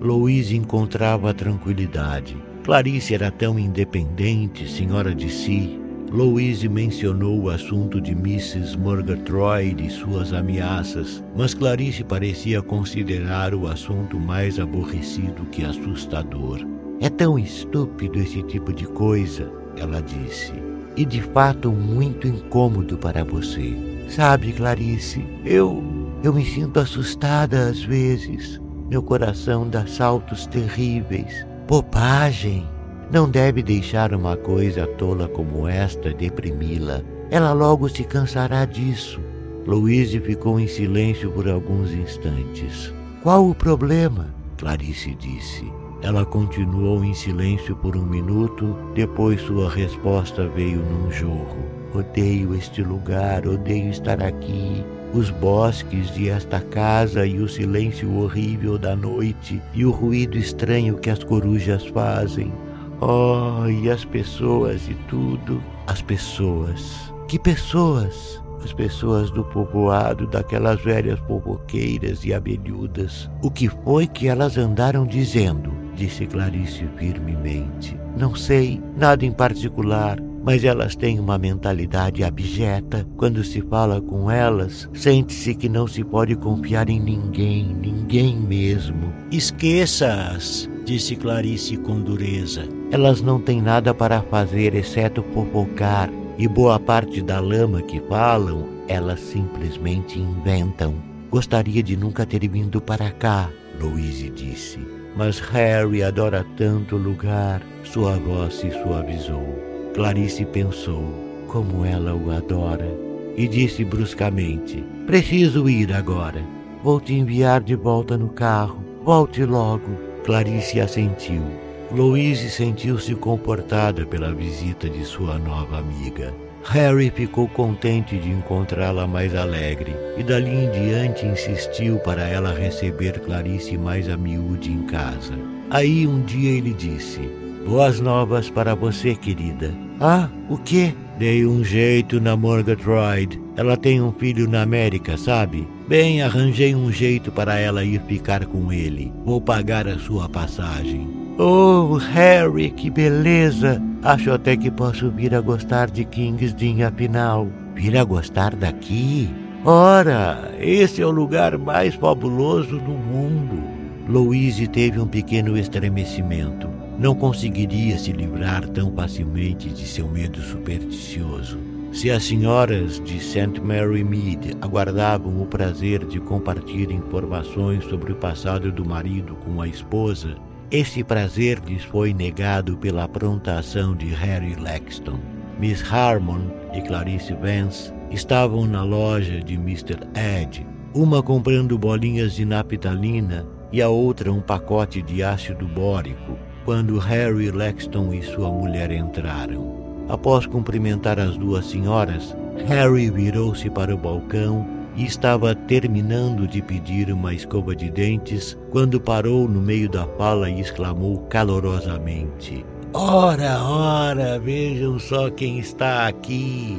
Louise 0.00 0.56
encontrava 0.56 1.34
tranquilidade. 1.34 2.36
Clarice 2.64 3.14
era 3.14 3.30
tão 3.30 3.58
independente, 3.58 4.68
senhora 4.68 5.14
de 5.14 5.30
si. 5.30 5.80
Louise 6.10 6.68
mencionou 6.68 7.38
o 7.38 7.50
assunto 7.50 8.00
de 8.00 8.12
Mrs. 8.12 8.76
Murgatroyd 8.78 9.84
e 9.84 9.90
suas 9.90 10.32
ameaças, 10.32 11.22
mas 11.36 11.52
Clarice 11.52 12.02
parecia 12.02 12.62
considerar 12.62 13.54
o 13.54 13.66
assunto 13.66 14.18
mais 14.18 14.58
aborrecido 14.58 15.44
que 15.52 15.64
assustador. 15.64 16.60
É 17.00 17.10
tão 17.10 17.38
estúpido 17.38 18.18
esse 18.18 18.42
tipo 18.44 18.72
de 18.72 18.86
coisa, 18.86 19.52
ela 19.76 20.00
disse 20.00 20.52
e 20.98 21.04
de 21.04 21.22
fato 21.22 21.70
muito 21.70 22.26
incômodo 22.26 22.98
para 22.98 23.22
você. 23.22 23.76
Sabe, 24.08 24.52
Clarice, 24.52 25.24
eu. 25.44 25.80
eu 26.24 26.34
me 26.34 26.44
sinto 26.44 26.80
assustada 26.80 27.68
às 27.68 27.80
vezes. 27.80 28.60
Meu 28.88 29.02
coração 29.02 29.68
dá 29.68 29.86
saltos 29.86 30.46
terríveis. 30.46 31.46
Bobagem! 31.66 32.66
Não 33.12 33.28
deve 33.28 33.62
deixar 33.62 34.14
uma 34.14 34.34
coisa 34.34 34.86
tola 34.86 35.28
como 35.28 35.68
esta 35.68 36.12
deprimi-la. 36.12 37.02
Ela 37.30 37.52
logo 37.52 37.86
se 37.88 38.02
cansará 38.02 38.64
disso. 38.64 39.20
Louise 39.66 40.18
ficou 40.20 40.58
em 40.58 40.66
silêncio 40.66 41.30
por 41.32 41.46
alguns 41.46 41.92
instantes. 41.92 42.92
Qual 43.22 43.50
o 43.50 43.54
problema? 43.54 44.34
Clarice 44.56 45.14
disse. 45.16 45.70
Ela 46.00 46.24
continuou 46.24 47.04
em 47.04 47.12
silêncio 47.12 47.76
por 47.76 47.94
um 47.94 48.06
minuto, 48.06 48.74
depois 48.94 49.40
sua 49.42 49.68
resposta 49.68 50.48
veio 50.48 50.78
num 50.78 51.10
jorro. 51.10 51.77
Odeio 51.98 52.54
este 52.54 52.80
lugar, 52.80 53.44
odeio 53.44 53.90
estar 53.90 54.22
aqui. 54.22 54.84
Os 55.12 55.30
bosques 55.30 56.14
de 56.14 56.28
esta 56.28 56.60
casa 56.60 57.26
e 57.26 57.40
o 57.40 57.48
silêncio 57.48 58.20
horrível 58.20 58.78
da 58.78 58.94
noite 58.94 59.60
e 59.74 59.84
o 59.84 59.90
ruído 59.90 60.38
estranho 60.38 60.96
que 60.96 61.10
as 61.10 61.24
corujas 61.24 61.84
fazem. 61.86 62.52
Oh, 63.00 63.66
e 63.68 63.90
as 63.90 64.04
pessoas 64.04 64.88
e 64.88 64.94
tudo. 65.08 65.60
As 65.88 66.00
pessoas. 66.00 67.12
Que 67.26 67.36
pessoas? 67.36 68.40
as 68.64 68.72
pessoas 68.72 69.30
do 69.30 69.44
povoado, 69.44 70.26
daquelas 70.26 70.82
velhas 70.82 71.20
povoqueiras 71.20 72.24
e 72.24 72.34
abelhudas. 72.34 73.30
O 73.40 73.50
que 73.50 73.68
foi 73.68 74.06
que 74.06 74.26
elas 74.28 74.58
andaram 74.58 75.06
dizendo? 75.06 75.72
Disse 75.94 76.26
Clarice 76.26 76.84
firmemente. 76.96 77.98
Não 78.16 78.34
sei, 78.34 78.82
nada 78.96 79.24
em 79.24 79.32
particular, 79.32 80.18
mas 80.48 80.64
elas 80.64 80.96
têm 80.96 81.20
uma 81.20 81.36
mentalidade 81.36 82.24
abjeta. 82.24 83.06
Quando 83.18 83.44
se 83.44 83.60
fala 83.60 84.00
com 84.00 84.30
elas, 84.30 84.88
sente-se 84.94 85.54
que 85.54 85.68
não 85.68 85.86
se 85.86 86.02
pode 86.02 86.34
confiar 86.36 86.88
em 86.88 86.98
ninguém, 86.98 87.66
ninguém 87.66 88.34
mesmo. 88.34 89.12
Esqueça-as, 89.30 90.66
disse 90.86 91.16
Clarice 91.16 91.76
com 91.76 92.00
dureza. 92.00 92.66
Elas 92.90 93.20
não 93.20 93.38
têm 93.38 93.60
nada 93.60 93.92
para 93.92 94.22
fazer 94.22 94.74
exceto 94.74 95.22
fofocar 95.34 96.10
e 96.38 96.48
boa 96.48 96.80
parte 96.80 97.20
da 97.20 97.40
lama 97.40 97.82
que 97.82 98.00
falam, 98.08 98.66
elas 98.88 99.20
simplesmente 99.20 100.18
inventam. 100.18 100.94
Gostaria 101.30 101.82
de 101.82 101.94
nunca 101.94 102.24
ter 102.24 102.48
vindo 102.48 102.80
para 102.80 103.10
cá, 103.10 103.50
Louise 103.78 104.30
disse. 104.30 104.78
Mas 105.14 105.40
Harry 105.40 106.02
adora 106.02 106.42
tanto 106.56 106.96
o 106.96 106.98
lugar. 106.98 107.60
Sua 107.84 108.16
voz 108.18 108.54
se 108.54 108.70
suavizou. 108.70 109.67
Clarice 109.98 110.44
pensou 110.44 111.12
como 111.48 111.84
ela 111.84 112.14
o 112.14 112.30
adora 112.30 112.88
e 113.36 113.48
disse 113.48 113.84
bruscamente: 113.84 114.80
Preciso 115.08 115.68
ir 115.68 115.92
agora. 115.92 116.40
Vou 116.84 117.00
te 117.00 117.14
enviar 117.14 117.60
de 117.60 117.74
volta 117.74 118.16
no 118.16 118.28
carro. 118.28 118.78
Volte 119.04 119.44
logo. 119.44 119.90
Clarice 120.24 120.80
assentiu. 120.80 121.42
Louise 121.90 122.48
sentiu-se 122.48 123.12
comportada 123.16 124.06
pela 124.06 124.32
visita 124.32 124.88
de 124.88 125.04
sua 125.04 125.36
nova 125.36 125.78
amiga. 125.78 126.32
Harry 126.62 127.10
ficou 127.10 127.48
contente 127.48 128.16
de 128.18 128.30
encontrá-la 128.30 129.04
mais 129.04 129.34
alegre 129.34 129.96
e 130.16 130.22
dali 130.22 130.64
em 130.64 130.70
diante 130.70 131.26
insistiu 131.26 131.98
para 131.98 132.22
ela 132.22 132.54
receber 132.54 133.18
Clarice 133.18 133.76
mais 133.76 134.08
a 134.08 134.16
miúde 134.16 134.70
em 134.70 134.82
casa. 134.82 135.34
Aí 135.70 136.06
um 136.06 136.20
dia 136.20 136.50
ele 136.50 136.72
disse: 136.72 137.47
Boas 137.66 138.00
novas 138.00 138.48
para 138.48 138.74
você, 138.74 139.14
querida. 139.14 139.72
Ah, 140.00 140.28
o 140.48 140.56
quê? 140.56 140.94
Dei 141.18 141.44
um 141.44 141.64
jeito 141.64 142.20
na 142.20 142.36
Murgatroyd. 142.36 143.40
Ela 143.56 143.76
tem 143.76 144.00
um 144.00 144.12
filho 144.12 144.48
na 144.48 144.62
América, 144.62 145.16
sabe? 145.16 145.66
Bem, 145.88 146.22
arranjei 146.22 146.74
um 146.74 146.92
jeito 146.92 147.32
para 147.32 147.58
ela 147.58 147.84
ir 147.84 148.00
ficar 148.02 148.46
com 148.46 148.72
ele. 148.72 149.12
Vou 149.24 149.40
pagar 149.40 149.88
a 149.88 149.98
sua 149.98 150.28
passagem. 150.28 151.08
Oh, 151.38 151.94
Harry, 152.12 152.70
que 152.70 152.88
beleza! 152.88 153.82
Acho 154.02 154.32
até 154.32 154.56
que 154.56 154.70
posso 154.70 155.10
vir 155.10 155.34
a 155.34 155.40
gostar 155.40 155.90
de 155.90 156.04
Kingston 156.04 156.82
afinal. 156.86 157.48
Vir 157.74 157.96
a 157.96 158.04
gostar 158.04 158.54
daqui? 158.54 159.28
Ora, 159.64 160.52
esse 160.60 161.02
é 161.02 161.06
o 161.06 161.10
lugar 161.10 161.58
mais 161.58 161.94
fabuloso 161.96 162.78
do 162.78 162.92
mundo. 162.92 163.60
Louise 164.08 164.66
teve 164.68 165.00
um 165.00 165.06
pequeno 165.06 165.58
estremecimento. 165.58 166.77
Não 166.98 167.14
conseguiria 167.14 167.96
se 167.96 168.12
livrar 168.12 168.68
tão 168.68 168.92
facilmente 168.92 169.68
de 169.68 169.86
seu 169.86 170.08
medo 170.08 170.40
supersticioso. 170.42 171.58
Se 171.92 172.10
as 172.10 172.24
senhoras 172.24 173.00
de 173.00 173.18
St. 173.18 173.60
Mary 173.62 174.04
Mead 174.04 174.56
aguardavam 174.60 175.40
o 175.40 175.46
prazer 175.46 176.04
de 176.04 176.20
compartilhar 176.20 176.92
informações 176.92 177.84
sobre 177.84 178.12
o 178.12 178.16
passado 178.16 178.70
do 178.70 178.84
marido 178.84 179.36
com 179.36 179.62
a 179.62 179.68
esposa, 179.68 180.36
esse 180.70 181.02
prazer 181.02 181.62
lhes 181.66 181.82
foi 181.84 182.12
negado 182.12 182.76
pela 182.76 183.08
pronta 183.08 183.58
ação 183.58 183.96
de 183.96 184.08
Harry 184.08 184.54
Lexton. 184.54 185.18
Miss 185.58 185.82
Harmon 185.90 186.42
e 186.74 186.82
Clarice 186.82 187.32
Vance 187.32 187.92
estavam 188.10 188.66
na 188.66 188.84
loja 188.84 189.40
de 189.40 189.54
Mr. 189.54 189.98
Ed, 190.14 190.66
uma 190.94 191.22
comprando 191.22 191.78
bolinhas 191.78 192.34
de 192.34 192.44
naptalina 192.44 193.46
e 193.72 193.80
a 193.80 193.88
outra 193.88 194.30
um 194.30 194.40
pacote 194.40 195.00
de 195.00 195.22
ácido 195.22 195.66
bórico, 195.66 196.36
quando 196.68 196.98
Harry 196.98 197.50
Lexton 197.50 198.12
e 198.12 198.22
sua 198.22 198.50
mulher 198.50 198.90
entraram. 198.90 200.04
Após 200.06 200.44
cumprimentar 200.44 201.18
as 201.18 201.34
duas 201.38 201.64
senhoras, 201.64 202.36
Harry 202.66 203.10
virou-se 203.10 203.70
para 203.70 203.94
o 203.94 203.96
balcão 203.96 204.68
e 204.94 205.06
estava 205.06 205.54
terminando 205.54 206.46
de 206.46 206.60
pedir 206.60 207.10
uma 207.10 207.32
escova 207.32 207.74
de 207.74 207.88
dentes 207.88 208.54
quando 208.68 209.00
parou 209.00 209.48
no 209.48 209.62
meio 209.62 209.88
da 209.88 210.06
fala 210.18 210.50
e 210.50 210.60
exclamou 210.60 211.20
calorosamente: 211.30 212.66
Ora, 212.92 213.62
ora, 213.62 214.38
vejam 214.38 214.98
só 214.98 215.30
quem 215.30 215.58
está 215.60 216.06
aqui! 216.06 216.78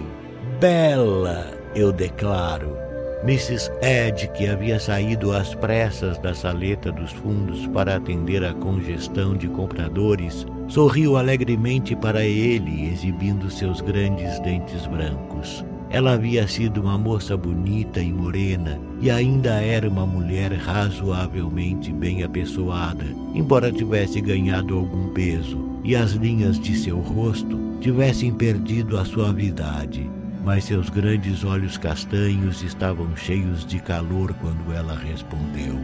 Bela, 0.59 1.47
eu 1.73 1.91
declaro. 1.91 2.88
Mrs. 3.23 3.69
Ed, 3.81 4.29
que 4.29 4.47
havia 4.47 4.79
saído 4.79 5.33
às 5.33 5.53
pressas 5.53 6.17
da 6.19 6.33
saleta 6.33 6.89
dos 6.89 7.11
fundos 7.11 7.67
para 7.67 7.97
atender 7.97 8.45
à 8.45 8.53
congestão 8.53 9.35
de 9.35 9.49
compradores, 9.49 10.45
sorriu 10.69 11.17
alegremente 11.17 11.97
para 11.97 12.23
ele, 12.23 12.89
exibindo 12.89 13.51
seus 13.51 13.81
grandes 13.81 14.39
dentes 14.39 14.87
brancos. 14.87 15.65
Ela 15.89 16.13
havia 16.13 16.47
sido 16.47 16.81
uma 16.81 16.97
moça 16.97 17.35
bonita 17.35 17.99
e 17.99 18.13
morena 18.13 18.79
e 19.01 19.11
ainda 19.11 19.61
era 19.61 19.89
uma 19.89 20.05
mulher 20.05 20.53
razoavelmente 20.53 21.91
bem 21.91 22.23
apessoada, 22.23 23.05
embora 23.33 23.69
tivesse 23.69 24.21
ganhado 24.21 24.77
algum 24.77 25.09
peso 25.09 25.59
e 25.83 25.93
as 25.93 26.11
linhas 26.11 26.57
de 26.57 26.73
seu 26.77 26.99
rosto 26.99 27.59
tivessem 27.81 28.31
perdido 28.31 28.97
a 28.97 29.03
suavidade 29.03 30.09
mas 30.49 30.63
seus 30.63 30.89
grandes 30.89 31.43
olhos 31.43 31.77
castanhos 31.77 32.63
estavam 32.63 33.15
cheios 33.15 33.63
de 33.63 33.79
calor 33.79 34.33
quando 34.41 34.73
ela 34.73 34.95
respondeu: 34.95 35.75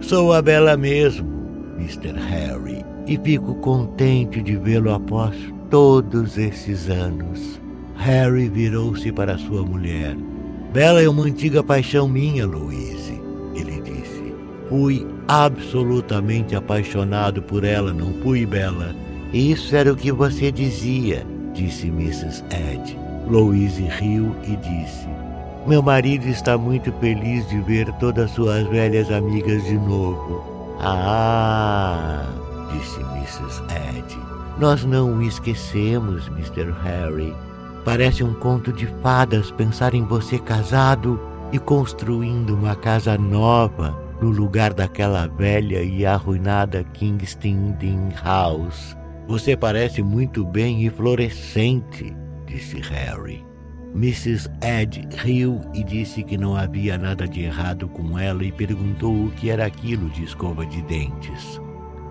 Sou 0.00 0.32
a 0.32 0.40
Bela 0.40 0.76
mesmo, 0.76 1.28
Mr. 1.76 2.12
Harry, 2.12 2.84
e 3.08 3.18
fico 3.18 3.56
contente 3.56 4.40
de 4.40 4.54
vê-lo 4.54 4.92
após 4.92 5.34
todos 5.68 6.38
esses 6.38 6.88
anos. 6.88 7.60
Harry 7.96 8.48
virou-se 8.48 9.10
para 9.10 9.36
sua 9.36 9.64
mulher. 9.64 10.16
Bela 10.72 11.02
é 11.02 11.08
uma 11.08 11.24
antiga 11.24 11.60
paixão 11.60 12.06
minha, 12.06 12.46
Louise, 12.46 13.20
ele 13.56 13.82
disse. 13.82 14.32
Fui 14.68 15.04
absolutamente 15.26 16.54
apaixonado 16.54 17.42
por 17.42 17.64
ela, 17.64 17.92
não 17.92 18.14
fui, 18.22 18.46
Bela? 18.46 18.94
Isso 19.32 19.74
era 19.74 19.92
o 19.92 19.96
que 19.96 20.12
você 20.12 20.52
dizia, 20.52 21.26
disse 21.52 21.88
Mrs. 21.88 22.44
Ed. 22.52 23.03
Louise 23.26 23.82
riu 23.84 24.36
e 24.44 24.54
disse: 24.56 25.08
Meu 25.66 25.82
marido 25.82 26.26
está 26.26 26.58
muito 26.58 26.92
feliz 26.94 27.48
de 27.48 27.58
ver 27.60 27.90
todas 27.94 28.30
suas 28.32 28.66
velhas 28.68 29.10
amigas 29.10 29.64
de 29.64 29.78
novo. 29.78 30.44
Ah, 30.80 32.26
disse 32.70 33.00
Mrs. 33.00 33.62
Ed. 33.96 34.18
Nós 34.58 34.84
não 34.84 35.16
o 35.16 35.22
esquecemos, 35.22 36.28
Mr. 36.28 36.70
Harry. 36.82 37.34
Parece 37.84 38.22
um 38.22 38.34
conto 38.34 38.72
de 38.72 38.86
fadas 39.02 39.50
pensar 39.50 39.94
em 39.94 40.04
você 40.04 40.38
casado 40.38 41.18
e 41.50 41.58
construindo 41.58 42.54
uma 42.54 42.76
casa 42.76 43.16
nova 43.16 43.98
no 44.20 44.30
lugar 44.30 44.72
daquela 44.74 45.26
velha 45.26 45.82
e 45.82 46.04
arruinada 46.04 46.84
Kingston 46.92 47.74
House. 48.22 48.96
Você 49.26 49.56
parece 49.56 50.02
muito 50.02 50.44
bem 50.44 50.84
e 50.84 50.90
florescente 50.90 52.14
disse 52.54 52.80
Harry. 52.80 53.44
Mrs. 53.94 54.48
Ed 54.62 55.08
riu 55.18 55.60
e 55.72 55.84
disse 55.84 56.22
que 56.22 56.36
não 56.36 56.56
havia 56.56 56.96
nada 56.96 57.26
de 57.26 57.42
errado 57.42 57.88
com 57.88 58.18
ela 58.18 58.44
e 58.44 58.52
perguntou 58.52 59.26
o 59.26 59.30
que 59.32 59.50
era 59.50 59.66
aquilo 59.66 60.08
de 60.10 60.24
escova 60.24 60.64
de 60.66 60.82
dentes. 60.82 61.60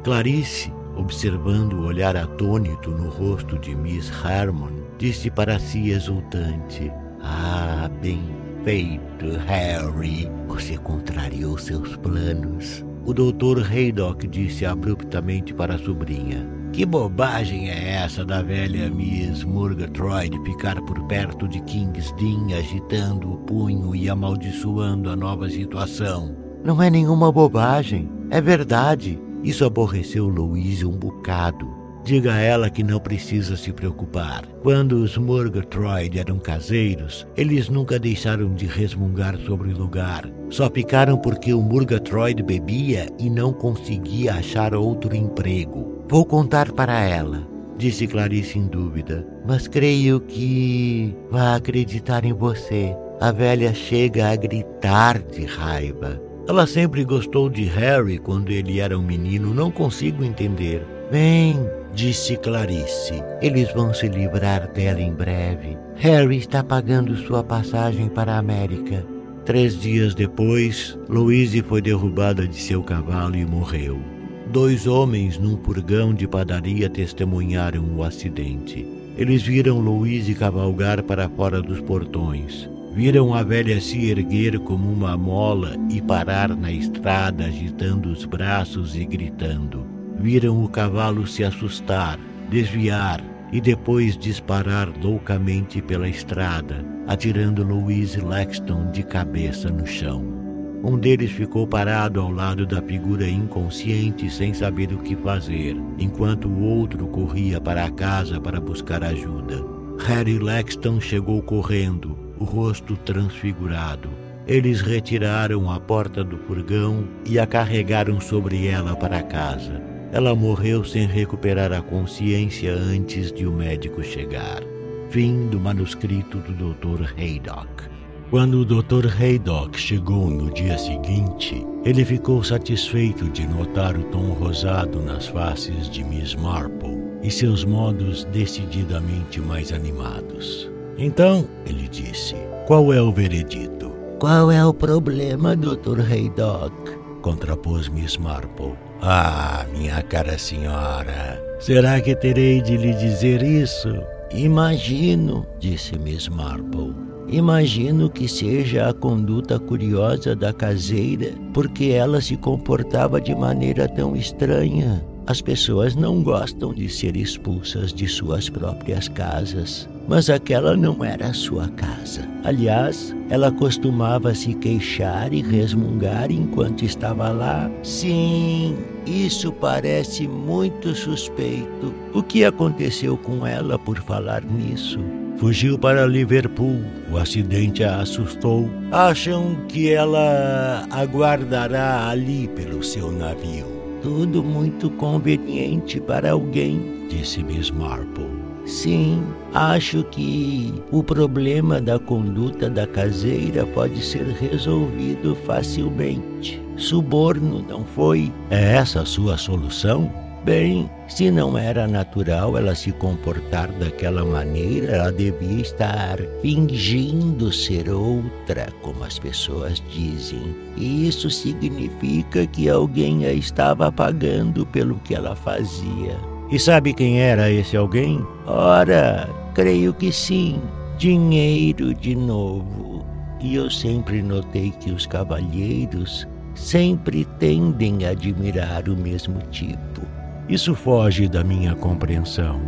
Clarice, 0.03 0.71
observando 0.95 1.73
o 1.73 1.85
olhar 1.85 2.15
atônito 2.15 2.91
no 2.91 3.09
rosto 3.09 3.57
de 3.57 3.75
Miss 3.75 4.11
Harmon, 4.23 4.71
disse 4.97 5.29
para 5.29 5.59
si 5.59 5.91
exultante: 5.91 6.91
Ah, 7.21 7.89
bem 8.01 8.21
feito, 8.63 9.37
Harry. 9.45 10.29
Você 10.47 10.77
contrariou 10.77 11.57
seus 11.57 11.95
planos. 11.97 12.85
O 13.05 13.13
doutor 13.13 13.59
Haydock 13.59 14.25
disse 14.27 14.65
abruptamente 14.65 15.53
para 15.53 15.75
a 15.75 15.79
sobrinha: 15.79 16.62
que 16.73 16.87
bobagem 16.87 17.69
é 17.69 17.91
essa 18.03 18.25
da 18.25 18.41
velha 18.41 18.89
Miss 18.89 19.43
Murgatroyd 19.43 20.35
ficar 20.43 20.81
por 20.81 20.99
perto 21.03 21.47
de 21.47 21.61
King's 21.61 22.11
Dean 22.13 22.57
agitando 22.57 23.31
o 23.31 23.37
punho 23.37 23.95
e 23.95 24.09
amaldiçoando 24.09 25.11
a 25.11 25.15
nova 25.15 25.47
situação? 25.47 26.35
Não 26.63 26.81
é 26.81 26.89
nenhuma 26.89 27.31
bobagem, 27.31 28.09
é 28.31 28.41
verdade. 28.41 29.19
Isso 29.43 29.63
aborreceu 29.63 30.27
Louise 30.27 30.83
um 30.83 30.97
bocado. 30.97 31.83
Diga 32.03 32.33
a 32.33 32.39
ela 32.39 32.69
que 32.69 32.83
não 32.83 32.99
precisa 32.99 33.55
se 33.55 33.71
preocupar. 33.71 34.43
Quando 34.63 34.93
os 34.93 35.15
Murgatroyd 35.15 36.19
eram 36.19 36.39
caseiros, 36.39 37.25
eles 37.37 37.69
nunca 37.69 37.99
deixaram 37.99 38.53
de 38.53 38.65
resmungar 38.65 39.37
sobre 39.45 39.71
o 39.71 39.77
lugar. 39.77 40.29
Só 40.49 40.69
ficaram 40.69 41.17
porque 41.17 41.53
o 41.53 41.61
Murgatroyd 41.61 42.41
bebia 42.41 43.07
e 43.19 43.29
não 43.29 43.53
conseguia 43.53 44.33
achar 44.33 44.73
outro 44.73 45.15
emprego. 45.15 46.02
Vou 46.13 46.27
contar 46.27 46.71
para 46.71 46.99
ela, 46.99 47.41
disse 47.75 48.05
Clarice 48.05 48.59
em 48.59 48.67
dúvida, 48.67 49.25
mas 49.47 49.67
creio 49.67 50.19
que 50.19 51.11
vai 51.31 51.55
acreditar 51.55 52.23
em 52.23 52.31
você. 52.33 52.95
A 53.19 53.31
velha 53.31 53.73
chega 53.73 54.29
a 54.29 54.35
gritar 54.35 55.17
de 55.17 55.43
raiva. 55.43 56.21
Ela 56.47 56.67
sempre 56.67 57.03
gostou 57.03 57.49
de 57.49 57.63
Harry 57.63 58.19
quando 58.19 58.51
ele 58.51 58.79
era 58.79 58.95
um 58.95 59.01
menino, 59.01 59.55
não 59.55 59.71
consigo 59.71 60.23
entender. 60.23 60.85
Bem, 61.09 61.55
disse 61.95 62.37
Clarice, 62.37 63.23
eles 63.41 63.73
vão 63.73 63.91
se 63.91 64.07
livrar 64.07 64.71
dela 64.71 65.01
em 65.01 65.15
breve. 65.15 65.75
Harry 65.95 66.37
está 66.37 66.63
pagando 66.63 67.17
sua 67.25 67.43
passagem 67.43 68.07
para 68.07 68.33
a 68.33 68.37
América. 68.37 69.03
Três 69.45 69.81
dias 69.81 70.13
depois, 70.13 70.95
Louise 71.09 71.63
foi 71.63 71.81
derrubada 71.81 72.47
de 72.47 72.61
seu 72.61 72.83
cavalo 72.83 73.35
e 73.35 73.43
morreu. 73.43 74.13
Dois 74.53 74.85
homens 74.85 75.39
num 75.39 75.55
purgão 75.55 76.13
de 76.13 76.27
padaria 76.27 76.87
testemunharam 76.87 77.83
o 77.95 78.03
acidente. 78.03 78.85
Eles 79.17 79.41
viram 79.41 79.79
Louise 79.79 80.31
cavalgar 80.35 81.01
para 81.01 81.27
fora 81.27 81.59
dos 81.59 81.81
portões. 81.81 82.69
Viram 82.93 83.33
a 83.33 83.41
velha 83.41 83.81
se 83.81 84.11
erguer 84.11 84.59
como 84.59 84.93
uma 84.93 85.17
mola 85.17 85.75
e 85.89 85.99
parar 85.99 86.55
na 86.55 86.71
estrada 86.71 87.45
agitando 87.45 88.11
os 88.11 88.25
braços 88.25 88.95
e 88.95 89.03
gritando. 89.05 89.87
Viram 90.19 90.63
o 90.63 90.69
cavalo 90.69 91.25
se 91.25 91.43
assustar, 91.43 92.19
desviar 92.47 93.23
e 93.51 93.59
depois 93.59 94.15
disparar 94.15 94.93
loucamente 95.01 95.81
pela 95.81 96.07
estrada, 96.07 96.85
atirando 97.07 97.63
Louise 97.63 98.21
Lexton 98.21 98.91
de 98.91 99.01
cabeça 99.01 99.71
no 99.71 99.87
chão. 99.87 100.42
Um 100.83 100.97
deles 100.97 101.31
ficou 101.31 101.65
parado 101.65 102.19
ao 102.19 102.29
lado 102.29 102.65
da 102.65 102.81
figura 102.81 103.25
inconsciente 103.25 104.29
sem 104.29 104.53
saber 104.53 104.91
o 104.91 104.97
que 104.97 105.15
fazer, 105.15 105.77
enquanto 105.97 106.49
o 106.49 106.61
outro 106.61 107.07
corria 107.07 107.61
para 107.61 107.85
a 107.85 107.89
casa 107.89 108.37
para 108.41 108.59
buscar 108.59 109.01
ajuda. 109.01 109.63
Harry 110.05 110.37
Lexton 110.37 110.99
chegou 110.99 111.41
correndo, 111.41 112.17
o 112.37 112.43
rosto 112.43 112.97
transfigurado. 112.97 114.09
Eles 114.45 114.81
retiraram 114.81 115.71
a 115.71 115.79
porta 115.79 116.21
do 116.21 116.37
furgão 116.39 117.07
e 117.25 117.39
a 117.39 117.47
carregaram 117.47 118.19
sobre 118.19 118.67
ela 118.67 118.93
para 118.93 119.23
casa. 119.23 119.81
Ela 120.11 120.35
morreu 120.35 120.83
sem 120.83 121.07
recuperar 121.07 121.71
a 121.71 121.81
consciência 121.81 122.73
antes 122.73 123.31
de 123.31 123.47
o 123.47 123.53
médico 123.53 124.03
chegar. 124.03 124.61
Fim 125.09 125.47
do 125.47 125.61
manuscrito 125.61 126.39
do 126.39 126.73
Dr. 126.73 127.13
Haydock. 127.17 127.92
Quando 128.33 128.61
o 128.61 128.65
Dr. 128.65 129.07
Haydock 129.15 129.79
chegou 129.79 130.27
no 130.27 130.49
dia 130.49 130.75
seguinte, 130.75 131.63
ele 131.85 132.03
ficou 132.03 132.43
satisfeito 132.43 133.29
de 133.29 133.45
notar 133.45 133.95
o 133.95 134.03
tom 134.05 134.31
rosado 134.31 134.99
nas 135.03 135.27
faces 135.27 135.87
de 135.87 136.03
Miss 136.03 136.33
Marple 136.33 136.97
e 137.21 137.29
seus 137.29 137.63
modos 137.63 138.25
decididamente 138.33 139.39
mais 139.39 139.71
animados. 139.71 140.67
Então, 140.97 141.47
ele 141.67 141.87
disse, 141.87 142.33
qual 142.65 142.91
é 142.91 142.99
o 142.99 143.11
veredito? 143.11 143.91
Qual 144.19 144.51
é 144.51 144.65
o 144.65 144.73
problema, 144.73 145.55
Dr. 145.55 145.99
Haydock? 146.01 146.73
contrapôs 147.21 147.87
Miss 147.87 148.17
Marple. 148.17 148.73
Ah, 148.99 149.63
minha 149.71 150.01
cara 150.01 150.39
senhora, 150.39 151.39
será 151.59 152.01
que 152.01 152.15
terei 152.15 152.63
de 152.63 152.77
lhe 152.77 152.95
dizer 152.95 153.43
isso? 153.43 153.95
Imagino, 154.31 155.45
disse 155.59 155.99
Miss 155.99 156.27
Marple. 156.29 157.12
Imagino 157.33 158.11
que 158.11 158.27
seja 158.27 158.89
a 158.89 158.93
conduta 158.93 159.57
curiosa 159.57 160.35
da 160.35 160.53
caseira, 160.53 161.33
porque 161.51 161.85
ela 161.85 162.21
se 162.21 162.37
comportava 162.37 163.19
de 163.19 163.33
maneira 163.33 163.87
tão 163.87 164.15
estranha. 164.15 165.03
As 165.25 165.41
pessoas 165.41 165.95
não 165.95 166.21
gostam 166.21 166.71
de 166.71 166.87
ser 166.87 167.17
expulsas 167.17 167.91
de 167.91 168.07
suas 168.07 168.49
próprias 168.49 169.07
casas, 169.07 169.89
mas 170.07 170.29
aquela 170.29 170.77
não 170.77 171.03
era 171.03 171.29
a 171.29 171.33
sua 171.33 171.67
casa. 171.69 172.21
Aliás, 172.43 173.15
ela 173.31 173.51
costumava 173.51 174.35
se 174.35 174.53
queixar 174.53 175.33
e 175.33 175.41
resmungar 175.41 176.31
enquanto 176.31 176.85
estava 176.85 177.29
lá. 177.29 177.67
Sim, 177.81 178.77
isso 179.07 179.51
parece 179.51 180.27
muito 180.27 180.93
suspeito. 180.93 181.91
O 182.13 182.21
que 182.21 182.45
aconteceu 182.45 183.17
com 183.17 183.47
ela 183.47 183.79
por 183.79 183.97
falar 184.01 184.43
nisso? 184.45 184.99
Fugiu 185.43 185.77
para 185.77 186.05
Liverpool. 186.05 186.79
O 187.11 187.17
acidente 187.17 187.83
a 187.83 187.99
assustou. 187.99 188.71
Acham 188.93 189.57
que 189.67 189.91
ela 189.91 190.87
aguardará 190.89 192.07
ali 192.07 192.47
pelo 192.55 192.81
seu 192.81 193.11
navio. 193.11 193.65
Tudo 194.01 194.41
muito 194.41 194.89
conveniente 194.91 195.99
para 195.99 196.31
alguém, 196.31 197.09
disse 197.09 197.43
Miss 197.43 197.69
Marple. 197.71 198.25
Sim, 198.65 199.21
acho 199.53 200.05
que 200.05 200.73
o 200.93 201.03
problema 201.03 201.81
da 201.81 201.99
conduta 201.99 202.69
da 202.69 202.87
caseira 202.87 203.65
pode 203.65 204.01
ser 204.01 204.25
resolvido 204.25 205.35
facilmente. 205.45 206.61
Suborno, 206.77 207.65
não 207.67 207.83
foi? 207.83 208.31
É 208.49 208.75
essa 208.75 209.01
a 209.01 209.05
sua 209.05 209.37
solução? 209.37 210.09
Bem, 210.43 210.89
se 211.07 211.31
não 211.31 211.57
era 211.57 211.87
natural 211.87 212.57
ela 212.57 212.75
se 212.75 212.91
comportar 212.91 213.71
daquela 213.73 214.25
maneira, 214.25 214.91
ela 214.91 215.11
devia 215.11 215.61
estar 215.61 216.17
fingindo 216.41 217.49
ser 217.49 217.89
outra, 217.89 218.67
como 218.81 219.05
as 219.05 219.17
pessoas 219.17 219.81
dizem. 219.89 220.53
E 220.75 221.07
isso 221.07 221.29
significa 221.29 222.45
que 222.45 222.67
alguém 222.67 223.25
a 223.25 223.31
estava 223.31 223.89
pagando 223.89 224.65
pelo 224.65 224.95
que 225.05 225.15
ela 225.15 225.33
fazia. 225.33 226.17
E 226.51 226.59
sabe 226.59 226.93
quem 226.93 227.21
era 227.21 227.49
esse 227.49 227.77
alguém? 227.77 228.21
Ora, 228.45 229.29
creio 229.55 229.93
que 229.93 230.11
sim. 230.11 230.61
Dinheiro 230.97 231.93
de 231.93 232.15
novo. 232.15 233.05
E 233.39 233.55
eu 233.55 233.69
sempre 233.69 234.21
notei 234.21 234.71
que 234.71 234.91
os 234.91 235.05
cavalheiros 235.05 236.27
sempre 236.53 237.25
tendem 237.39 238.05
a 238.05 238.09
admirar 238.09 238.89
o 238.89 238.95
mesmo 238.95 239.39
tipo. 239.51 240.12
Isso 240.49 240.75
foge 240.75 241.27
da 241.27 241.43
minha 241.43 241.73
compreensão. 241.75 242.59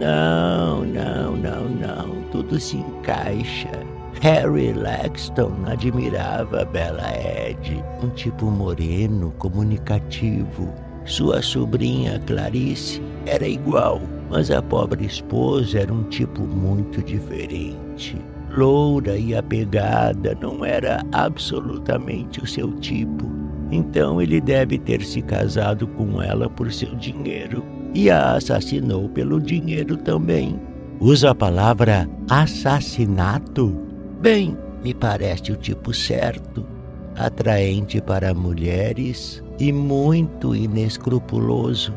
Não, 0.00 0.84
não, 0.84 1.36
não, 1.36 1.68
não. 1.68 2.22
Tudo 2.30 2.58
se 2.58 2.76
encaixa. 2.76 3.70
Harry 4.20 4.72
Laxton 4.72 5.52
admirava 5.66 6.64
Bella 6.64 7.10
Ed, 7.16 7.82
um 8.02 8.08
tipo 8.10 8.46
moreno, 8.46 9.32
comunicativo. 9.38 10.72
Sua 11.04 11.42
sobrinha 11.42 12.18
Clarice 12.26 13.02
era 13.26 13.46
igual, 13.46 14.00
mas 14.30 14.50
a 14.50 14.62
pobre 14.62 15.04
esposa 15.04 15.80
era 15.80 15.92
um 15.92 16.04
tipo 16.04 16.42
muito 16.42 17.02
diferente. 17.02 18.16
Loura 18.56 19.16
e 19.16 19.34
apegada 19.34 20.36
não 20.40 20.64
era 20.64 21.02
absolutamente 21.12 22.40
o 22.40 22.46
seu 22.46 22.72
tipo. 22.80 23.43
Então 23.74 24.22
ele 24.22 24.40
deve 24.40 24.78
ter 24.78 25.02
se 25.02 25.20
casado 25.20 25.88
com 25.88 26.22
ela 26.22 26.48
por 26.48 26.72
seu 26.72 26.94
dinheiro 26.94 27.64
e 27.92 28.08
a 28.08 28.36
assassinou 28.36 29.08
pelo 29.08 29.40
dinheiro 29.40 29.96
também. 29.96 30.60
Usa 31.00 31.32
a 31.32 31.34
palavra 31.34 32.08
assassinato? 32.30 33.76
Bem, 34.20 34.56
me 34.84 34.94
parece 34.94 35.50
o 35.50 35.56
tipo 35.56 35.92
certo. 35.92 36.64
Atraente 37.16 38.00
para 38.00 38.32
mulheres 38.32 39.42
e 39.58 39.72
muito 39.72 40.54
inescrupuloso. 40.54 41.92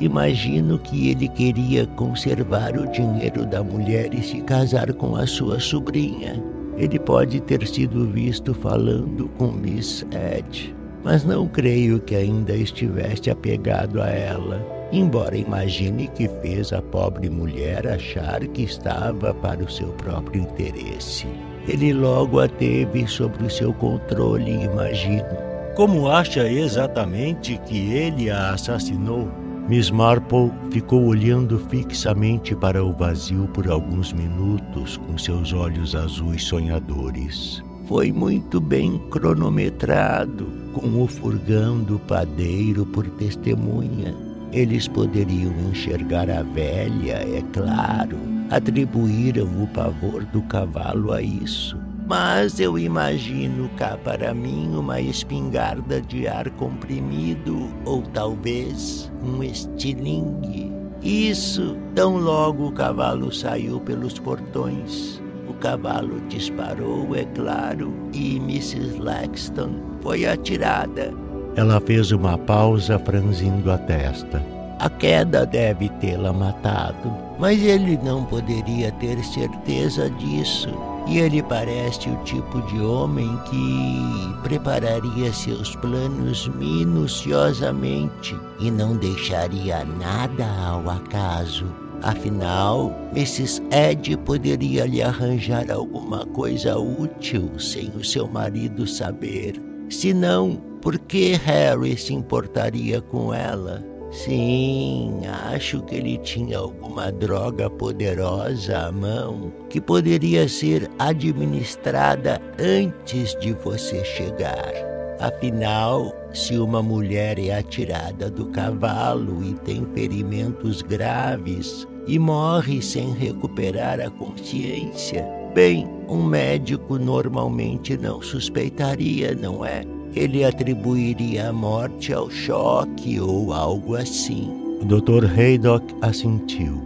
Imagino 0.00 0.80
que 0.80 1.10
ele 1.10 1.28
queria 1.28 1.86
conservar 1.86 2.76
o 2.76 2.90
dinheiro 2.90 3.46
da 3.46 3.62
mulher 3.62 4.12
e 4.12 4.20
se 4.20 4.40
casar 4.40 4.92
com 4.94 5.14
a 5.14 5.28
sua 5.28 5.60
sobrinha. 5.60 6.42
Ele 6.76 6.98
pode 6.98 7.38
ter 7.40 7.64
sido 7.68 8.08
visto 8.08 8.52
falando 8.52 9.28
com 9.38 9.52
Miss 9.52 10.04
Ed 10.10 10.79
mas 11.02 11.24
não 11.24 11.46
creio 11.48 12.00
que 12.00 12.14
ainda 12.14 12.54
estivesse 12.54 13.30
apegado 13.30 14.02
a 14.02 14.08
ela, 14.08 14.64
embora 14.92 15.36
imagine 15.36 16.08
que 16.08 16.28
fez 16.42 16.72
a 16.72 16.82
pobre 16.82 17.30
mulher 17.30 17.86
achar 17.86 18.40
que 18.48 18.62
estava 18.62 19.32
para 19.34 19.64
o 19.64 19.70
seu 19.70 19.88
próprio 19.88 20.42
interesse. 20.42 21.26
Ele 21.68 21.92
logo 21.92 22.40
a 22.40 22.48
teve 22.48 23.06
sob 23.06 23.44
o 23.44 23.50
seu 23.50 23.72
controle, 23.72 24.64
imagino. 24.64 25.50
Como 25.76 26.08
acha 26.08 26.48
exatamente 26.48 27.58
que 27.66 27.92
ele 27.92 28.30
a 28.30 28.50
assassinou? 28.52 29.28
Miss 29.68 29.90
Marple 29.90 30.50
ficou 30.72 31.04
olhando 31.04 31.58
fixamente 31.70 32.56
para 32.56 32.84
o 32.84 32.92
vazio 32.92 33.46
por 33.54 33.70
alguns 33.70 34.12
minutos 34.12 34.96
com 34.96 35.16
seus 35.16 35.52
olhos 35.52 35.94
azuis 35.94 36.42
sonhadores. 36.42 37.62
Foi 37.86 38.10
muito 38.10 38.60
bem 38.60 38.98
cronometrado 39.10 40.59
com 40.72 41.02
o 41.02 41.06
furgão 41.06 41.80
do 41.82 41.98
padeiro 41.98 42.86
por 42.86 43.06
testemunha. 43.10 44.14
Eles 44.52 44.88
poderiam 44.88 45.52
enxergar 45.70 46.28
a 46.28 46.42
velha, 46.42 47.14
é 47.14 47.42
claro, 47.52 48.18
atribuíram 48.50 49.46
o 49.62 49.66
pavor 49.68 50.24
do 50.26 50.42
cavalo 50.42 51.12
a 51.12 51.22
isso. 51.22 51.78
Mas 52.08 52.58
eu 52.58 52.76
imagino 52.76 53.68
cá 53.76 53.96
para 53.96 54.34
mim 54.34 54.74
uma 54.74 55.00
espingarda 55.00 56.00
de 56.02 56.26
ar 56.26 56.50
comprimido 56.50 57.70
ou 57.84 58.02
talvez 58.02 59.10
um 59.22 59.40
estilingue. 59.44 60.72
Isso, 61.00 61.76
tão 61.94 62.16
logo 62.16 62.66
o 62.66 62.72
cavalo 62.72 63.32
saiu 63.32 63.78
pelos 63.80 64.18
portões. 64.18 65.22
O 65.48 65.54
cavalo 65.54 66.20
disparou, 66.28 67.14
é 67.14 67.24
claro, 67.26 67.92
e 68.12 68.36
Mrs. 68.38 68.98
Laxton 68.98 69.89
foi 70.02 70.26
atirada. 70.26 71.12
Ela 71.56 71.80
fez 71.80 72.12
uma 72.12 72.38
pausa, 72.38 72.98
franzindo 72.98 73.70
a 73.70 73.78
testa. 73.78 74.42
A 74.78 74.88
queda 74.88 75.44
deve 75.44 75.90
tê-la 76.00 76.32
matado, 76.32 77.12
mas 77.38 77.62
ele 77.62 77.98
não 78.02 78.24
poderia 78.24 78.90
ter 78.92 79.22
certeza 79.22 80.08
disso. 80.10 80.70
E 81.06 81.18
ele 81.18 81.42
parece 81.42 82.08
o 82.08 82.16
tipo 82.24 82.62
de 82.62 82.80
homem 82.80 83.28
que 83.50 84.34
prepararia 84.42 85.32
seus 85.32 85.76
planos 85.76 86.48
minuciosamente 86.48 88.34
e 88.58 88.70
não 88.70 88.96
deixaria 88.96 89.84
nada 89.84 90.46
ao 90.66 90.88
acaso. 90.88 91.66
Afinal, 92.02 92.90
Mrs. 93.12 93.62
Ed 93.70 94.16
poderia 94.18 94.86
lhe 94.86 95.02
arranjar 95.02 95.70
alguma 95.70 96.24
coisa 96.24 96.78
útil 96.78 97.50
sem 97.58 97.90
o 97.90 98.02
seu 98.02 98.26
marido 98.26 98.86
saber. 98.86 99.69
Se 99.90 100.14
não, 100.14 100.54
por 100.80 100.96
que 100.98 101.32
Harry 101.32 101.96
se 101.96 102.14
importaria 102.14 103.00
com 103.00 103.34
ela? 103.34 103.84
Sim, 104.12 105.20
acho 105.52 105.82
que 105.82 105.96
ele 105.96 106.16
tinha 106.18 106.58
alguma 106.58 107.10
droga 107.12 107.68
poderosa 107.68 108.86
à 108.86 108.92
mão 108.92 109.52
que 109.68 109.80
poderia 109.80 110.48
ser 110.48 110.88
administrada 110.98 112.40
antes 112.58 113.36
de 113.40 113.52
você 113.52 114.04
chegar. 114.04 114.72
Afinal, 115.20 116.14
se 116.32 116.56
uma 116.56 116.82
mulher 116.82 117.38
é 117.38 117.52
atirada 117.52 118.30
do 118.30 118.46
cavalo 118.46 119.44
e 119.44 119.54
tem 119.54 119.84
ferimentos 119.94 120.82
graves, 120.82 121.86
e 122.06 122.18
morre 122.18 122.80
sem 122.80 123.12
recuperar 123.12 124.00
a 124.00 124.08
consciência. 124.08 125.39
Bem, 125.54 125.86
um 126.08 126.22
médico 126.22 126.96
normalmente 126.96 127.96
não 127.96 128.22
suspeitaria, 128.22 129.34
não 129.34 129.64
é? 129.64 129.82
Ele 130.14 130.44
atribuiria 130.44 131.48
a 131.48 131.52
morte 131.52 132.12
ao 132.12 132.30
choque 132.30 133.20
ou 133.20 133.52
algo 133.52 133.96
assim. 133.96 134.48
O 134.80 134.84
Dr. 134.84 135.26
Haydock 135.26 135.94
assentiu. 136.02 136.80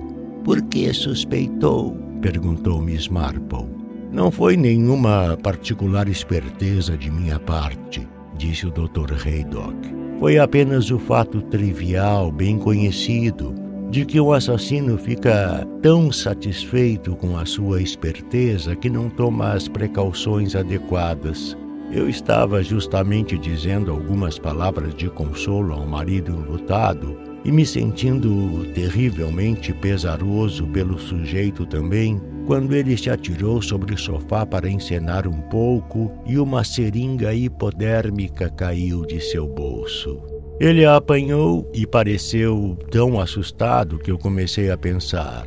Por 0.45 0.63
que 0.63 0.93
suspeitou? 0.93 1.97
perguntou 2.21 2.81
Miss 2.81 3.09
Marple. 3.09 3.67
Não 4.11 4.31
foi 4.31 4.57
nenhuma 4.57 5.39
particular 5.43 6.09
esperteza 6.09 6.97
de 6.97 7.11
minha 7.11 7.39
parte, 7.39 8.07
disse 8.37 8.67
o 8.67 8.71
Dr. 8.71 9.13
Haydock. 9.27 9.77
Foi 10.21 10.39
apenas 10.39 10.91
o 10.91 10.99
fato 10.99 11.43
trivial, 11.43 12.31
bem 12.31 12.59
conhecido, 12.59 13.55
de 13.95 14.05
que 14.05 14.21
o 14.21 14.33
assassino 14.33 14.99
fica 14.99 15.65
tão 15.81 16.11
satisfeito 16.11 17.15
com 17.15 17.39
a 17.39 17.47
sua 17.47 17.81
esperteza 17.81 18.75
que 18.75 18.91
não 18.91 19.09
toma 19.09 19.53
as 19.53 19.69
precauções 19.69 20.57
adequadas. 20.57 21.57
Eu 21.93 22.09
estava 22.09 22.61
justamente 22.61 23.39
dizendo 23.39 23.93
algumas 23.93 24.37
palavras 24.37 24.97
de 24.97 25.09
consolo 25.09 25.73
ao 25.73 25.87
marido 25.87 26.33
enlutado 26.33 27.17
e 27.45 27.53
me 27.53 27.65
sentindo 27.65 28.65
terrivelmente 28.75 29.73
pesaroso 29.73 30.67
pelo 30.67 30.99
sujeito 30.99 31.65
também, 31.65 32.21
quando 32.49 32.75
ele 32.75 32.99
se 32.99 33.11
atirou 33.11 33.63
sobre 33.63 33.95
o 33.95 33.99
sofá 33.99 34.45
para 34.45 34.69
encenar 34.69 35.29
um 35.29 35.41
pouco 35.43 36.11
e 36.27 36.37
uma 36.37 36.65
seringa 36.65 37.33
hipodérmica 37.33 38.51
caiu 38.51 39.07
de 39.07 39.21
seu 39.21 39.47
bolso. 39.47 40.34
Ele 40.61 40.85
a 40.85 40.97
apanhou 40.97 41.69
e 41.75 41.85
pareceu 41.85 42.79
tão 42.91 43.19
assustado 43.19 43.99
que 43.99 44.11
eu 44.11 44.19
comecei 44.19 44.71
a 44.71 44.79
pensar: 44.79 45.47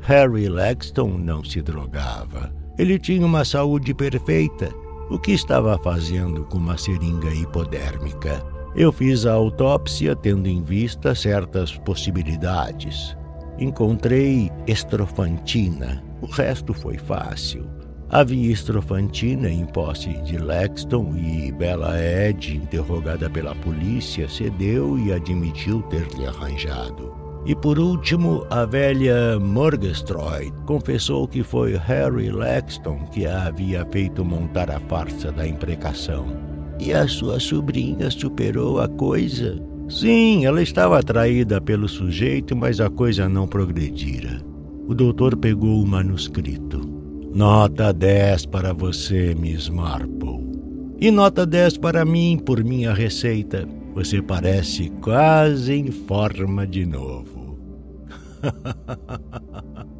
Harry 0.00 0.48
Laxton 0.48 1.16
não 1.16 1.42
se 1.42 1.62
drogava. 1.62 2.52
Ele 2.78 2.98
tinha 2.98 3.24
uma 3.24 3.44
saúde 3.44 3.94
perfeita. 3.94 4.70
O 5.10 5.18
que 5.18 5.32
estava 5.32 5.78
fazendo 5.78 6.44
com 6.44 6.58
uma 6.58 6.76
seringa 6.76 7.32
hipodérmica? 7.32 8.44
Eu 8.74 8.92
fiz 8.92 9.26
a 9.26 9.32
autópsia 9.32 10.16
tendo 10.16 10.48
em 10.48 10.62
vista 10.62 11.14
certas 11.14 11.76
possibilidades. 11.78 13.16
Encontrei 13.58 14.50
estrofantina. 14.66 16.02
O 16.20 16.26
resto 16.26 16.72
foi 16.72 16.98
fácil. 16.98 17.66
Havia 18.12 18.52
estrofantina 18.52 19.48
em 19.48 19.64
posse 19.64 20.10
de 20.24 20.36
Lexton 20.36 21.16
e 21.16 21.50
Bella 21.50 21.98
Ed, 21.98 22.58
interrogada 22.58 23.30
pela 23.30 23.54
polícia, 23.54 24.28
cedeu 24.28 24.98
e 24.98 25.10
admitiu 25.14 25.80
ter-lhe 25.84 26.26
arranjado. 26.26 27.10
E 27.46 27.54
por 27.54 27.78
último, 27.78 28.46
a 28.50 28.66
velha 28.66 29.40
Murgatroyd 29.40 30.52
confessou 30.66 31.26
que 31.26 31.42
foi 31.42 31.74
Harry 31.74 32.30
Lexton 32.30 32.98
que 33.10 33.24
a 33.24 33.44
havia 33.44 33.88
feito 33.90 34.22
montar 34.22 34.70
a 34.70 34.78
farsa 34.78 35.32
da 35.32 35.48
imprecação. 35.48 36.26
E 36.78 36.92
a 36.92 37.08
sua 37.08 37.40
sobrinha 37.40 38.10
superou 38.10 38.78
a 38.78 38.88
coisa? 38.88 39.58
Sim, 39.88 40.44
ela 40.44 40.62
estava 40.62 40.98
atraída 40.98 41.62
pelo 41.62 41.88
sujeito, 41.88 42.54
mas 42.54 42.78
a 42.78 42.90
coisa 42.90 43.26
não 43.26 43.48
progredira. 43.48 44.38
O 44.86 44.94
doutor 44.94 45.34
pegou 45.34 45.82
o 45.82 45.86
manuscrito. 45.86 46.91
Nota 47.34 47.94
10 47.94 48.44
para 48.46 48.74
você, 48.74 49.34
Miss 49.34 49.70
Marple. 49.70 50.52
E 51.00 51.10
nota 51.10 51.46
10 51.46 51.78
para 51.78 52.04
mim 52.04 52.38
por 52.38 52.62
minha 52.62 52.92
receita. 52.92 53.66
Você 53.94 54.20
parece 54.20 54.90
quase 55.00 55.72
em 55.72 55.90
forma 55.90 56.66
de 56.66 56.84
novo. 56.84 57.58